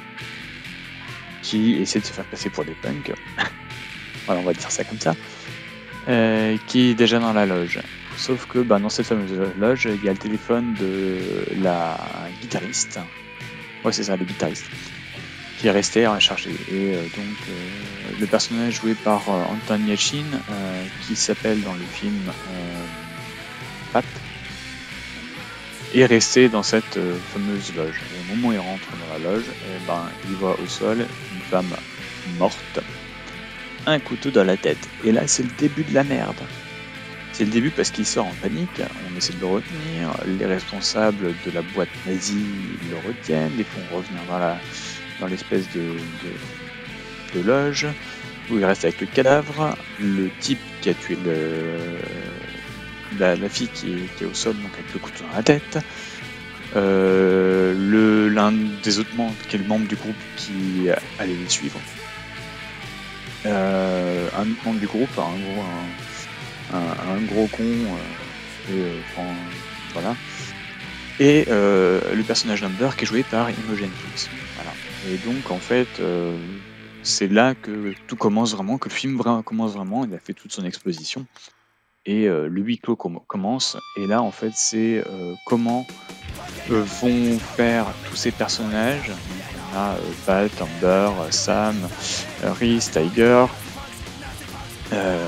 qui 1.41 1.75
essaie 1.75 1.99
de 1.99 2.05
se 2.05 2.13
faire 2.13 2.25
passer 2.25 2.49
pour 2.49 2.65
des 2.65 2.73
punks. 2.73 3.13
voilà, 4.25 4.41
on 4.41 4.43
va 4.43 4.53
dire 4.53 4.71
ça 4.71 4.83
comme 4.83 4.99
ça. 4.99 5.15
Euh, 6.07 6.57
qui 6.67 6.89
est 6.89 6.93
déjà 6.95 7.19
dans 7.19 7.33
la 7.33 7.45
loge. 7.45 7.79
Sauf 8.17 8.45
que 8.47 8.59
bah, 8.59 8.79
dans 8.79 8.89
cette 8.89 9.05
fameuse 9.05 9.33
loge, 9.57 9.87
il 9.91 10.03
y 10.03 10.09
a 10.09 10.11
le 10.11 10.17
téléphone 10.17 10.73
de 10.79 11.17
la 11.61 11.97
guitariste. 12.41 12.99
Ouais, 13.83 13.91
c'est 13.91 14.03
ça, 14.03 14.15
le 14.15 14.25
guitariste 14.25 14.65
qui 15.59 15.67
est 15.67 15.71
resté 15.71 16.05
rechargé. 16.05 16.49
Et 16.49 16.95
euh, 16.95 17.01
donc 17.01 17.37
euh, 17.49 18.11
le 18.19 18.27
personnage 18.27 18.73
joué 18.73 18.93
par 18.93 19.29
Anton 19.29 19.79
Yashin, 19.87 20.25
qui 21.07 21.15
s'appelle 21.15 21.61
dans 21.61 21.73
le 21.73 21.85
film 21.93 22.19
Est 25.93 26.05
resté 26.05 26.49
dans 26.49 26.63
cette 26.63 26.99
fameuse 27.33 27.73
loge. 27.75 28.01
Et 28.13 28.19
au 28.19 28.35
moment 28.35 28.49
où 28.49 28.53
il 28.53 28.59
rentre 28.59 28.89
dans 28.91 29.13
la 29.13 29.31
loge, 29.31 29.45
eh 29.47 29.87
ben, 29.87 30.09
il 30.27 30.35
voit 30.35 30.57
au 30.61 30.67
sol 30.67 30.97
une 30.99 31.41
femme 31.49 31.73
morte, 32.37 32.79
un 33.85 33.99
couteau 33.99 34.29
dans 34.31 34.43
la 34.43 34.57
tête. 34.57 34.89
Et 35.05 35.11
là, 35.11 35.27
c'est 35.27 35.43
le 35.43 35.51
début 35.57 35.83
de 35.83 35.93
la 35.93 36.03
merde. 36.03 36.41
C'est 37.31 37.45
le 37.45 37.51
début 37.51 37.69
parce 37.69 37.91
qu'il 37.91 38.05
sort 38.05 38.27
en 38.27 38.33
panique, 38.41 38.81
on 39.11 39.17
essaie 39.17 39.33
de 39.33 39.41
le 39.41 39.47
retenir, 39.47 40.09
les 40.39 40.45
responsables 40.45 41.33
de 41.45 41.51
la 41.51 41.61
boîte 41.61 41.89
nazie 42.05 42.45
le 42.89 42.95
retiennent, 43.07 43.51
les 43.57 43.65
font 43.65 43.81
revenir 43.93 44.21
dans 44.29 44.39
la 44.39 44.57
dans 45.19 45.27
l'espèce 45.27 45.67
de, 45.73 45.95
de, 47.33 47.41
loge 47.45 47.87
où 48.49 48.57
il 48.57 48.65
reste 48.65 48.85
avec 48.85 49.01
le 49.01 49.07
cadavre, 49.07 49.77
le 49.99 50.29
type 50.39 50.59
qui 50.81 50.89
a 50.89 50.93
tué 50.93 51.17
le, 51.25 51.75
la, 53.19 53.49
fille 53.49 53.69
qui 53.69 53.93
est, 54.21 54.25
au 54.25 54.33
sol, 54.33 54.55
donc 54.55 54.73
avec 54.73 54.93
le 54.93 54.99
couteau 54.99 55.23
dans 55.29 55.35
la 55.35 55.43
tête, 55.43 55.79
euh, 56.75 58.29
l'un 58.29 58.51
des 58.83 58.99
autres 58.99 59.15
membres, 59.15 59.35
qui 59.47 59.55
est 59.55 59.59
le 59.59 59.65
membre 59.65 59.87
du 59.87 59.95
groupe 59.95 60.15
qui 60.37 60.87
allait 61.19 61.35
les 61.35 61.49
suivre. 61.49 61.79
Euh, 63.45 64.27
un 64.37 64.45
membre 64.65 64.79
du 64.79 64.87
groupe, 64.87 65.09
un 65.17 65.37
gros, 65.39 65.63
un, 66.73 67.21
gros 67.25 67.47
con. 67.47 67.63
Euh, 67.63 68.69
et, 68.69 68.81
euh, 68.81 69.21
voilà. 69.93 70.15
Et 71.19 71.45
euh, 71.49 72.13
le 72.13 72.23
personnage 72.23 72.61
Number 72.61 72.95
qui 72.95 73.03
est 73.03 73.07
joué 73.07 73.23
par 73.23 73.49
Imogen 73.49 73.89
Poots. 73.89 74.29
Voilà. 74.55 74.71
Et 75.09 75.17
donc 75.17 75.51
en 75.51 75.59
fait, 75.59 75.87
c'est 77.03 77.31
là 77.31 77.53
que 77.55 77.93
tout 78.07 78.15
commence 78.15 78.53
vraiment, 78.53 78.77
que 78.77 78.89
le 78.89 78.93
film 78.93 79.21
commence 79.45 79.73
vraiment. 79.73 80.05
Il 80.05 80.13
a 80.13 80.19
fait 80.19 80.33
toute 80.33 80.51
son 80.51 80.65
exposition. 80.65 81.25
Et 82.05 82.27
le 82.27 82.61
huis 82.61 82.77
clos 82.77 82.95
commence. 82.95 83.77
Et 83.97 84.05
là, 84.05 84.21
en 84.21 84.31
fait, 84.31 84.51
c'est 84.53 85.03
comment 85.45 85.87
vont 86.69 87.39
faire 87.39 87.85
tous 88.07 88.15
ces 88.15 88.31
personnages. 88.31 89.11
On 89.73 89.77
a 89.77 89.95
Pat, 90.25 90.51
Amber, 90.61 91.09
Sam, 91.31 91.75
Reese, 92.59 92.91
Tiger, 92.91 93.45
euh, 94.93 95.27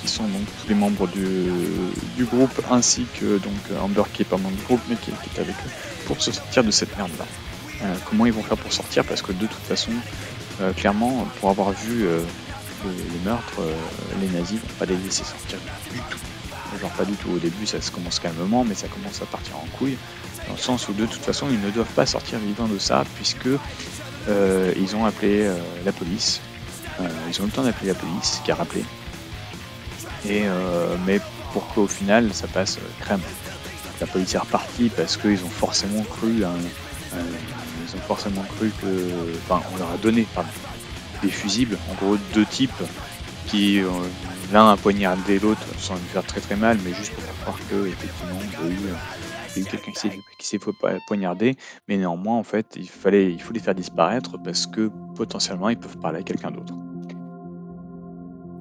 qui 0.00 0.06
sont 0.06 0.22
donc 0.24 0.42
tous 0.60 0.68
les 0.68 0.74
membres 0.76 1.08
du, 1.08 2.24
groupe, 2.24 2.60
ainsi 2.70 3.04
que 3.18 3.38
donc 3.38 3.52
Amber 3.80 4.04
qui 4.12 4.22
est 4.22 4.24
pas 4.24 4.36
membre 4.36 4.56
du 4.56 4.62
groupe 4.62 4.80
mais 4.88 4.94
qui, 4.96 5.10
est 5.10 5.40
avec 5.40 5.54
eux, 5.54 5.70
pour 6.06 6.20
se 6.22 6.30
sortir 6.30 6.62
de 6.62 6.70
cette 6.70 6.96
merde 6.96 7.10
là. 7.18 7.24
Euh, 7.82 7.94
comment 8.08 8.26
ils 8.26 8.32
vont 8.32 8.42
faire 8.42 8.56
pour 8.56 8.72
sortir? 8.72 9.04
Parce 9.04 9.22
que 9.22 9.32
de 9.32 9.46
toute 9.46 9.62
façon, 9.64 9.90
euh, 10.60 10.72
clairement, 10.72 11.26
pour 11.40 11.50
avoir 11.50 11.72
vu 11.72 12.06
le, 12.86 13.30
meurtre, 13.30 13.60
les 14.20 14.28
nazis 14.28 14.60
vont 14.60 14.74
pas 14.78 14.86
les 14.86 14.96
laisser 14.96 15.24
sortir 15.24 15.58
du 15.92 15.98
tout. 16.10 16.18
Genre 16.80 16.90
pas 16.90 17.04
du 17.04 17.14
tout 17.14 17.30
au 17.30 17.38
début, 17.38 17.66
ça 17.66 17.80
se 17.80 17.90
commence 17.90 18.18
calmement, 18.18 18.64
mais 18.64 18.74
ça 18.74 18.88
commence 18.88 19.22
à 19.22 19.26
partir 19.26 19.56
en 19.56 19.66
couille, 19.78 19.96
dans 20.46 20.54
le 20.54 20.58
sens 20.58 20.88
où 20.88 20.92
de 20.92 21.06
toute 21.06 21.22
façon 21.22 21.46
ils 21.50 21.60
ne 21.60 21.70
doivent 21.70 21.92
pas 21.94 22.06
sortir 22.06 22.38
vivants 22.38 22.68
de 22.68 22.78
ça, 22.78 23.04
puisque 23.14 23.48
ils 24.28 24.96
ont 24.96 25.04
appelé 25.04 25.50
la 25.84 25.92
police 25.92 26.40
euh, 27.00 27.08
ils 27.28 27.40
ont 27.40 27.44
eu 27.44 27.46
le 27.46 27.52
temps 27.52 27.62
d'appeler 27.62 27.88
la 27.88 27.94
police, 27.94 28.40
qui 28.44 28.50
a 28.50 28.54
rappelé. 28.54 28.84
Et, 30.24 30.42
euh, 30.46 30.96
mais 31.06 31.20
pour 31.52 31.66
qu'au 31.68 31.86
final 31.86 32.32
ça 32.32 32.46
passe 32.46 32.78
euh, 32.78 33.04
crème. 33.04 33.20
La 34.00 34.06
police 34.06 34.34
est 34.34 34.38
repartie 34.38 34.90
parce 34.94 35.16
qu'ils 35.16 35.42
ont 35.44 35.50
forcément 35.50 36.02
cru, 36.02 36.42
ils 36.42 36.44
ont 36.44 38.00
forcément 38.06 38.42
cru 38.42 38.70
que, 38.82 39.10
enfin, 39.48 39.62
on 39.72 39.78
leur 39.78 39.90
a 39.90 39.96
donné 39.96 40.26
des 41.22 41.28
fusibles, 41.28 41.78
en 41.90 41.94
gros 41.94 42.16
deux 42.34 42.44
types 42.46 42.82
qui 43.46 43.80
l'un 44.52 44.70
a 44.70 44.76
poignardé 44.76 45.38
l'autre 45.38 45.66
sans 45.78 45.94
lui 45.94 46.02
faire 46.04 46.24
très 46.24 46.40
très 46.40 46.56
mal, 46.56 46.78
mais 46.84 46.92
juste 46.92 47.12
pour 47.12 47.24
croire 47.40 47.58
que 47.70 47.86
effectivement 47.86 48.40
il 48.42 48.68
y 48.68 48.72
a 48.72 49.60
eu, 49.60 49.64
quelqu'un 49.64 49.92
qui 50.38 50.46
s'est 50.46 50.58
poignardé, 51.06 51.56
mais 51.88 51.96
néanmoins 51.96 52.36
en 52.36 52.42
fait 52.42 52.74
il 52.76 52.88
fallait 52.88 53.32
il 53.32 53.40
faut 53.40 53.52
les 53.52 53.60
faire 53.60 53.74
disparaître 53.74 54.36
parce 54.42 54.66
que 54.66 54.90
potentiellement 55.14 55.68
ils 55.68 55.78
peuvent 55.78 55.98
parler 55.98 56.18
à 56.18 56.22
quelqu'un 56.22 56.50
d'autre. 56.50 56.74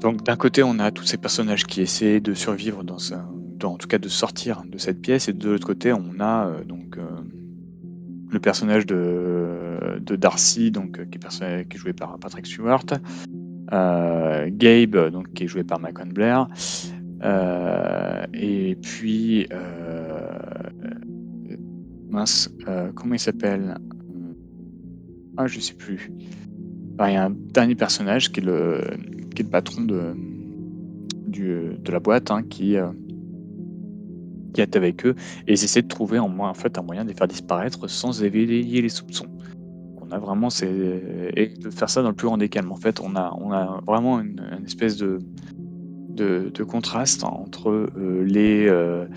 Donc 0.06 0.24
d'un 0.24 0.36
côté, 0.36 0.62
on 0.62 0.78
a 0.80 0.91
tous 0.91 1.06
ces 1.06 1.18
personnages 1.18 1.65
qui 1.65 1.82
essaient 1.82 2.20
de 2.20 2.34
survivre 2.34 2.84
dans, 2.84 2.98
en 3.63 3.78
tout 3.78 3.88
cas 3.88 3.98
de 3.98 4.10
sortir 4.10 4.63
de 4.65 4.78
cette 4.78 5.02
pièce, 5.02 5.28
et 5.30 5.34
de 5.34 5.50
l'autre 5.50 5.65
côté, 5.65 5.94
on 5.94 6.20
a 6.20 6.48
euh, 6.48 6.63
donc 6.63 6.98
euh, 6.98 7.08
le 8.32 8.40
personnage 8.40 8.86
de, 8.86 10.16
Darcy, 10.18 10.72
donc 10.72 10.98
qui 11.10 11.18
est, 11.18 11.70
qui 11.70 11.78
est 11.78 11.80
joué 11.80 11.94
par 11.94 12.18
Patrick 12.20 12.46
Stewart, 12.46 12.86
euh, 13.74 14.50
Gabe, 14.52 15.12
donc 15.12 15.34
qui 15.34 15.44
est 15.44 15.48
joué 15.48 15.64
par 15.64 15.80
Macon 15.80 16.08
Blair, 16.08 16.48
et 18.34 18.78
puis 18.82 19.48
mince, 22.10 22.50
comment 22.96 23.16
il 23.16 23.20
s'appelle? 23.20 23.78
Ah, 25.38 25.48
je 25.48 25.60
sais 25.60 25.74
plus. 25.74 26.12
il 27.00 27.14
y 27.14 27.16
a 27.16 27.26
un 27.26 27.32
dernier 27.32 27.76
personnage 27.76 28.32
qui 28.32 28.40
est 28.40 28.44
le 28.44 28.82
qui 29.36 29.42
est 29.42 29.46
le 29.46 29.52
patron 29.52 29.82
de, 29.82 30.16
de 31.28 31.92
la 31.92 32.00
boîte, 32.00 32.32
hein, 32.32 32.44
qui, 32.44 32.78
euh, 32.78 32.88
qui 34.56 34.78
avec 34.78 35.06
eux, 35.06 35.15
et 35.48 35.54
ils 35.54 35.63
essaient 35.63 35.82
de 35.82 35.88
trouver 35.88 36.20
en, 36.20 36.39
en 36.39 36.54
fait, 36.54 36.78
un 36.78 36.82
moyen 36.82 37.04
de 37.04 37.10
les 37.10 37.15
faire 37.15 37.28
disparaître 37.28 37.88
sans 37.89 38.24
éveiller 38.24 38.82
les 38.82 38.89
soupçons. 38.89 39.28
On 40.02 40.12
a 40.12 40.20
vraiment 40.20 40.50
et 40.62 41.54
de 41.60 41.70
faire 41.70 41.89
ça 41.89 42.02
dans 42.02 42.10
le 42.10 42.15
plus 42.15 42.28
grand 42.28 42.38
des 42.38 42.50
calmes. 42.50 42.72
En 42.72 42.76
fait, 42.76 43.00
on 43.00 43.15
a, 43.15 43.82
vraiment 43.88 44.20
une, 44.20 44.41
espèce 44.65 44.98
de, 44.98 45.20
contraste 46.68 47.24
entre 47.24 47.70
euh, 47.70 48.24
les, 48.24 48.68
euh, 48.68 49.08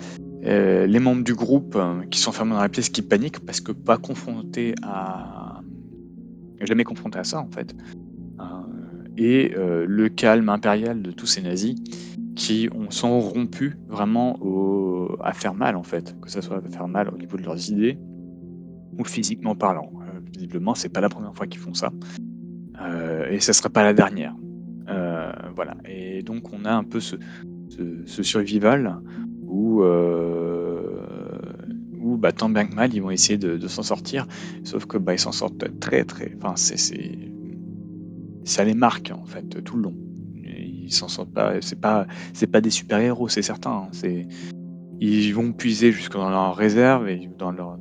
les 0.41 0.99
membres 0.99 1.23
du 1.23 1.35
groupe 1.35 1.77
qui 2.09 2.19
sont 2.19 2.31
fermés 2.31 2.53
dans 2.53 2.61
la 2.61 2.69
pièce, 2.69 2.89
qui 2.89 3.01
paniquent 3.01 3.39
parce 3.39 3.61
que 3.61 3.71
pas 3.71 3.97
confrontés 3.97 4.75
à 4.83 5.61
jamais 6.61 6.83
confrontés 6.83 7.19
à 7.19 7.23
ça 7.23 7.39
en 7.39 7.47
fait 7.47 7.73
et 9.19 9.53
euh, 9.55 9.85
le 9.87 10.09
calme 10.09 10.49
impérial 10.49 11.01
de 11.01 11.11
tous 11.11 11.27
ces 11.27 11.41
nazis 11.41 11.75
qui 12.39 12.69
ont, 12.73 12.89
sont 12.89 13.19
rompus 13.19 13.75
vraiment 13.89 14.39
à 15.21 15.33
faire 15.33 15.53
mal 15.53 15.75
en 15.75 15.83
fait, 15.83 16.15
que 16.21 16.31
ce 16.31 16.39
soit 16.39 16.57
à 16.65 16.69
faire 16.69 16.87
mal 16.87 17.09
au 17.09 17.17
niveau 17.17 17.37
de 17.37 17.43
leurs 17.43 17.69
idées 17.69 17.99
ou 18.97 19.03
physiquement 19.03 19.55
parlant. 19.55 19.91
Euh, 20.01 20.19
visiblement, 20.33 20.73
c'est 20.73 20.89
pas 20.89 21.01
la 21.01 21.09
première 21.09 21.35
fois 21.35 21.47
qu'ils 21.47 21.59
font 21.59 21.73
ça 21.73 21.91
euh, 22.81 23.29
et 23.29 23.41
ça 23.41 23.51
serait 23.51 23.69
pas 23.69 23.83
la 23.83 23.93
dernière. 23.93 24.33
voilà. 25.55 25.75
Et 25.85 26.23
donc 26.23 26.53
on 26.53 26.63
a 26.63 26.71
un 26.71 26.85
peu 26.85 27.01
ce, 27.01 27.17
survival 28.23 28.99
où 29.45 29.83
où 32.01 32.15
bah, 32.15 32.31
tant 32.31 32.49
bien 32.49 32.65
que 32.65 32.73
mal 32.73 32.93
ils 32.93 33.01
vont 33.01 33.11
essayer 33.11 33.37
de, 33.37 33.67
s'en 33.67 33.83
sortir, 33.83 34.25
sauf 34.63 34.85
que 34.85 34.97
bah, 34.97 35.13
ils 35.13 35.19
s'en 35.19 35.33
sortent 35.33 35.77
très 35.81 36.05
très. 36.05 36.33
Enfin, 36.37 36.53
c'est 36.55 36.77
ça 38.45 38.63
les 38.63 38.73
marque 38.73 39.11
en 39.11 39.25
fait 39.25 39.61
tout 39.65 39.75
le 39.75 39.83
long. 39.83 40.08
Ils 40.89 40.93
s'en 40.93 41.07
sortent 41.07 41.33
pas. 41.33 41.53
C'est 41.61 41.79
pas, 41.79 42.07
pas 42.51 42.61
des 42.61 42.71
super 42.71 42.97
héros, 42.97 43.29
c'est 43.29 43.43
certain. 43.43 43.87
Hein. 43.93 44.25
Ils 44.99 45.31
vont 45.33 45.53
puiser 45.53 45.91
jusque 45.91 46.13
dans 46.13 46.31
leur 46.31 46.55
réserve 46.55 47.07
et 47.07 47.29
dans 47.37 47.51
leur, 47.51 47.77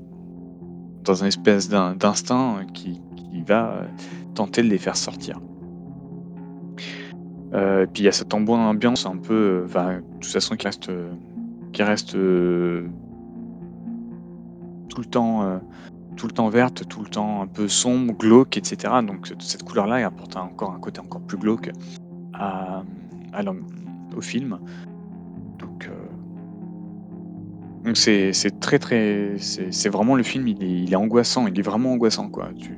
un 1.08 1.26
espèce 1.26 1.70
d'instinct 1.70 2.66
qui, 2.74 3.00
qui, 3.16 3.42
va 3.46 3.86
tenter 4.34 4.62
de 4.62 4.68
les 4.68 4.76
faire 4.76 4.94
sortir. 4.94 5.40
Euh, 7.54 7.86
puis 7.86 8.02
il 8.02 8.04
y 8.04 8.08
a 8.08 8.12
cette 8.12 8.34
ambiance 8.34 9.06
un 9.06 9.16
peu, 9.16 9.62
enfin, 9.64 10.00
de 10.00 10.20
toute 10.20 10.30
façon 10.30 10.54
qui 10.54 10.66
reste, 10.66 10.90
euh, 10.90 12.86
tout 14.90 15.00
le 15.00 15.06
temps 15.06 15.44
euh, 15.44 15.58
tout 16.16 16.26
le 16.26 16.32
temps 16.32 16.50
verte, 16.50 16.86
tout 16.88 17.00
le 17.00 17.08
temps 17.08 17.40
un 17.40 17.46
peu 17.46 17.68
sombre, 17.68 18.12
glauque, 18.12 18.58
etc. 18.58 18.92
Donc 19.02 19.32
cette 19.38 19.62
couleur-là 19.62 20.06
apporte 20.06 20.36
encore 20.36 20.72
un 20.72 20.78
côté 20.78 21.00
encore 21.00 21.22
plus 21.22 21.38
glauque 21.38 21.70
au 24.16 24.20
film. 24.20 24.58
Donc 25.58 25.88
euh, 25.88 26.08
c'est 27.94 28.60
très 28.60 28.78
très 28.78 29.36
c'est 29.38 29.88
vraiment 29.88 30.14
le 30.14 30.22
film 30.22 30.48
il 30.48 30.92
est, 30.92 30.96
angoissant 30.96 31.46
il 31.46 31.58
est 31.58 31.62
vraiment 31.62 31.92
angoissant 31.92 32.28
quoi 32.28 32.50
tu, 32.58 32.76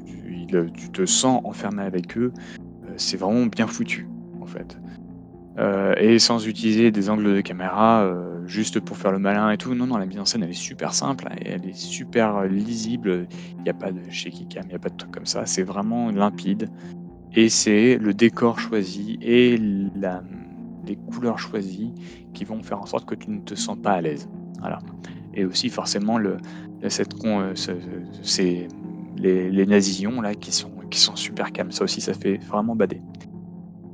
tu 0.75 0.91
te 0.91 1.05
sens 1.05 1.41
enfermé 1.45 1.83
avec 1.83 2.17
eux 2.17 2.33
euh, 2.61 2.95
c'est 2.97 3.17
vraiment 3.17 3.47
bien 3.47 3.67
foutu 3.67 4.09
en 4.41 4.47
fait 4.47 4.79
euh, 5.59 5.95
et 5.99 6.19
sans 6.19 6.47
utiliser 6.47 6.91
des 6.91 7.11
angles 7.11 7.35
de 7.35 7.41
caméra 7.41 8.03
euh, 8.03 8.47
juste 8.47 8.81
pour 8.81 8.97
faire 8.97 9.13
le 9.13 9.19
malin 9.19 9.51
et 9.51 9.59
tout. 9.59 9.75
Non, 9.75 9.87
non, 9.87 9.99
la 9.99 10.07
mise 10.07 10.19
en 10.19 10.25
scène 10.25 10.43
elle 10.43 10.51
est 10.51 10.55
super 10.55 10.95
simple, 10.95 11.29
et 11.41 11.51
elle 11.51 11.69
est 11.69 11.77
super 11.77 12.45
lisible. 12.45 13.27
Il 13.59 13.65
n'y 13.65 13.69
a 13.69 13.75
pas 13.75 13.93
de 13.93 14.01
shaky 14.09 14.47
cam, 14.47 14.63
il 14.65 14.69
n'y 14.69 14.75
a 14.75 14.79
pas 14.79 14.89
de 14.89 14.97
truc 14.97 15.11
comme 15.11 15.27
ça. 15.27 15.45
C'est 15.47 15.63
vraiment 15.63 16.11
limpide. 16.11 16.71
Et 17.35 17.49
c'est 17.49 17.97
le 17.99 18.13
décor 18.13 18.59
choisi 18.59 19.19
et 19.23 19.57
les 19.57 20.97
couleurs 20.97 21.39
choisies 21.39 21.93
qui 22.35 22.45
vont 22.45 22.63
faire 22.63 22.81
en 22.81 22.87
sorte 22.87 23.07
que 23.07 23.15
tu 23.15 23.31
ne 23.31 23.41
te 23.41 23.55
sens 23.55 23.79
pas 23.81 23.93
à 23.93 24.01
l'aise. 24.01 24.29
Voilà. 24.59 24.81
Et 25.35 25.45
aussi 25.45 25.69
forcément 25.69 26.19
cette 26.89 27.15
euh, 27.25 27.55
les, 29.17 29.51
les 29.51 29.67
nazillons 29.67 30.21
là 30.21 30.35
qui 30.35 30.51
sont, 30.53 30.73
qui 30.91 30.99
sont 30.99 31.17
super 31.17 31.53
calmes. 31.53 31.71
Ça 31.71 31.85
aussi, 31.85 32.01
ça 32.01 32.15
fait 32.15 32.39
vraiment 32.39 32.75
bader. 32.75 33.01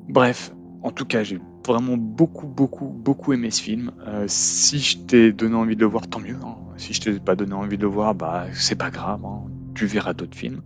Bref, 0.09 0.55
en 0.83 0.91
tout 0.91 1.05
cas, 1.05 1.23
j'ai 1.23 1.39
vraiment 1.67 1.97
beaucoup, 1.97 2.47
beaucoup, 2.47 2.87
beaucoup 2.87 3.33
aimé 3.33 3.51
ce 3.51 3.61
film. 3.61 3.91
Euh, 4.07 4.25
si 4.29 4.79
je 4.79 4.99
t'ai 4.99 5.33
donné 5.33 5.57
envie 5.57 5.75
de 5.75 5.81
le 5.81 5.87
voir, 5.87 6.07
tant 6.07 6.21
mieux. 6.21 6.39
Hein. 6.45 6.57
Si 6.77 6.95
je 6.95 7.01
t'ai 7.01 7.19
pas 7.19 7.35
donné 7.35 7.55
envie 7.55 7.77
de 7.77 7.83
le 7.83 7.89
voir, 7.89 8.15
bah 8.15 8.47
c'est 8.53 8.77
pas 8.77 8.91
grave. 8.91 9.25
Hein. 9.25 9.43
Tu 9.75 9.87
verras 9.87 10.15
d'autres 10.15 10.37
films. 10.37 10.63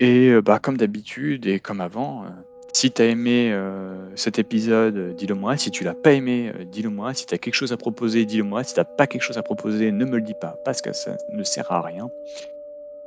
Et 0.00 0.28
euh, 0.28 0.42
bah 0.42 0.58
comme 0.58 0.76
d'habitude 0.76 1.46
et 1.46 1.60
comme 1.60 1.80
avant, 1.80 2.24
euh, 2.24 2.28
Si 2.72 2.90
tu 2.90 3.00
as 3.00 3.06
aimé, 3.06 3.50
heu, 3.52 3.96
cet 4.16 4.38
épisode, 4.38 5.14
dis-le 5.16 5.34
moi. 5.34 5.56
Si 5.56 5.70
tu 5.70 5.84
l'as 5.84 5.94
pas 5.94 6.12
aimé, 6.12 6.52
dis-le 6.70 6.90
moi. 6.90 7.14
Si 7.14 7.24
tu 7.26 7.34
as 7.34 7.38
quelque 7.38 7.54
chose 7.54 7.72
à 7.72 7.76
proposer, 7.76 8.24
dis-le 8.26 8.44
moi. 8.44 8.64
Si 8.64 8.74
tu 8.74 8.80
as 8.80 8.84
pas 8.84 9.06
quelque 9.06 9.22
chose 9.22 9.38
à 9.38 9.42
proposer, 9.42 9.90
ne 9.92 10.04
me 10.04 10.16
le 10.16 10.22
dis 10.22 10.34
pas 10.40 10.56
parce 10.64 10.82
que 10.82 10.92
ça 10.92 11.16
ne 11.32 11.42
sert 11.42 11.70
à 11.72 11.80
rien. 11.80 12.08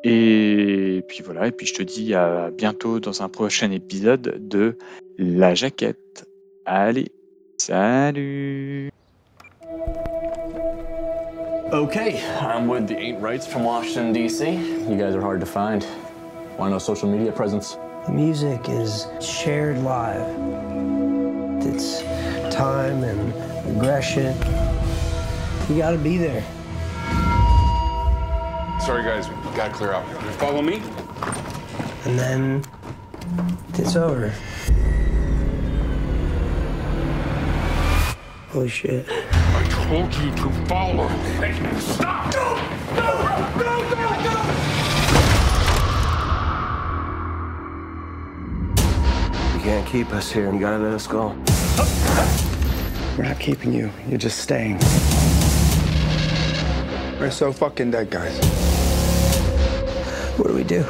Et 0.04 1.04
puis 1.08 1.21
voilà, 1.23 1.47
et 1.47 1.52
puis 1.52 1.67
je 1.67 1.73
te 1.73 1.84
dis 1.84 2.13
à 2.13 2.52
bientôt 2.52 2.99
dans 2.99 3.21
un 3.21 3.28
prochain 3.28 3.69
épisode 3.71 4.47
de 4.47 4.78
La 5.17 5.56
Jaquette. 5.56 6.25
Allez, 6.65 7.12
salut! 7.58 8.91
Okay, 11.71 12.19
I'm 12.41 12.67
with 12.67 12.88
the 12.88 12.97
Ain't 12.97 13.21
Rights 13.21 13.45
from 13.45 13.63
Washington, 13.63 14.13
D.C. 14.13 14.54
You 14.89 14.97
guys 14.97 15.13
are 15.13 15.21
hard 15.21 15.41
to 15.41 15.45
find. 15.45 15.86
Why 16.60 16.67
no 16.67 16.78
social 16.78 17.10
media 17.10 17.32
presence? 17.32 17.78
Music 18.10 18.67
is 18.67 19.08
shared 19.22 19.78
live. 19.78 20.28
It's 21.65 22.02
time 22.54 23.02
and 23.06 23.34
aggression. 23.78 24.36
You 25.69 25.78
gotta 25.78 25.98
be 25.98 26.17
there. 26.17 26.43
Sorry, 28.82 29.04
guys, 29.04 29.30
we 29.30 29.56
gotta 29.56 29.74
clear 29.74 29.93
out. 29.93 30.06
Follow 30.34 30.62
me. 30.62 30.82
And 32.04 32.19
then 32.19 32.65
it's 33.76 33.95
over. 33.95 34.34
Holy 38.50 38.67
shit. 38.67 39.06
I 39.10 39.63
told 39.88 40.13
you 40.13 40.36
to 40.36 40.65
follow. 40.65 41.08
Hey, 41.08 41.80
stop! 41.80 42.34
No! 42.34 42.56
No! 42.95 43.24
No! 43.24 43.29
Can't 49.69 49.88
keep 49.88 50.12
us 50.13 50.32
here. 50.32 50.51
You 50.51 50.60
gotta 50.60 50.79
let 50.79 50.93
us 50.93 51.05
go. 51.05 51.27
We're 53.15 53.25
not 53.25 53.39
keeping 53.39 53.71
you. 53.71 53.91
You're 54.08 54.17
just 54.17 54.39
staying. 54.39 54.79
We're 57.19 57.29
so 57.29 57.53
fucking 57.53 57.91
dead, 57.91 58.10
guys. 58.10 58.36
What 60.38 60.47
do 60.47 60.55
we 60.55 60.63
do? 60.63 60.84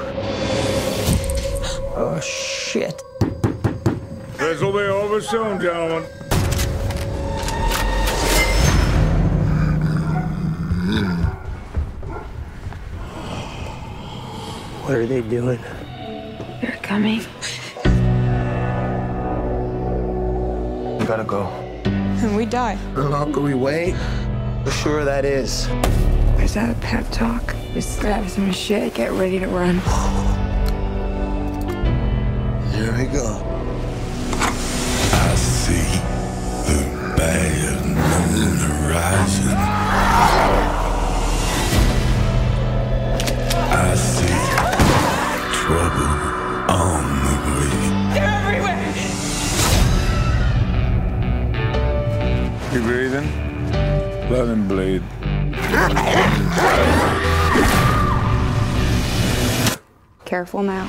Oh 1.93 2.21
shit. 2.23 3.03
This 4.37 4.61
will 4.61 4.71
be 4.71 4.79
over 4.79 5.19
soon, 5.19 5.59
gentlemen. 5.59 6.03
What 14.85 14.95
are 14.95 15.05
they 15.05 15.21
doing? 15.21 15.59
They're 16.61 16.79
coming. 16.81 17.25
Gotta 21.09 21.23
go. 21.23 21.47
And 21.85 22.35
we 22.35 22.45
die. 22.45 22.77
The 22.93 23.09
longer 23.09 23.41
we 23.41 23.55
wait? 23.55 23.95
the 24.63 24.69
sure 24.69 25.03
that 25.03 25.25
is. 25.25 25.67
Is 26.37 26.53
that 26.53 26.69
a 26.69 26.79
pep 26.81 27.03
talk? 27.09 27.55
Just 27.73 27.99
grab 27.99 28.29
some 28.29 28.51
shit, 28.51 28.93
get 28.93 29.11
ready 29.13 29.39
to 29.39 29.47
run. 29.47 29.79
Here 32.73 32.95
we 32.95 33.05
go. 33.05 33.41
I 34.37 35.33
see 35.33 35.81
the 36.69 37.15
bad 37.17 37.83
moon 37.87 38.91
rising. 38.91 39.48
Iron 54.59 54.67
Blade. 54.67 55.03
Careful 60.25 60.63
now. 60.63 60.85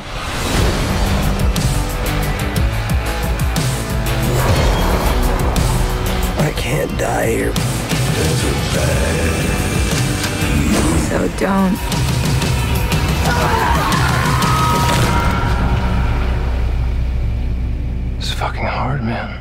I 6.38 6.52
can't 6.56 6.98
die 6.98 7.26
here. 7.26 7.54
So 11.08 11.28
don't. 11.38 11.78
It's 18.18 18.32
fucking 18.32 18.64
hard, 18.64 19.04
man. 19.04 19.39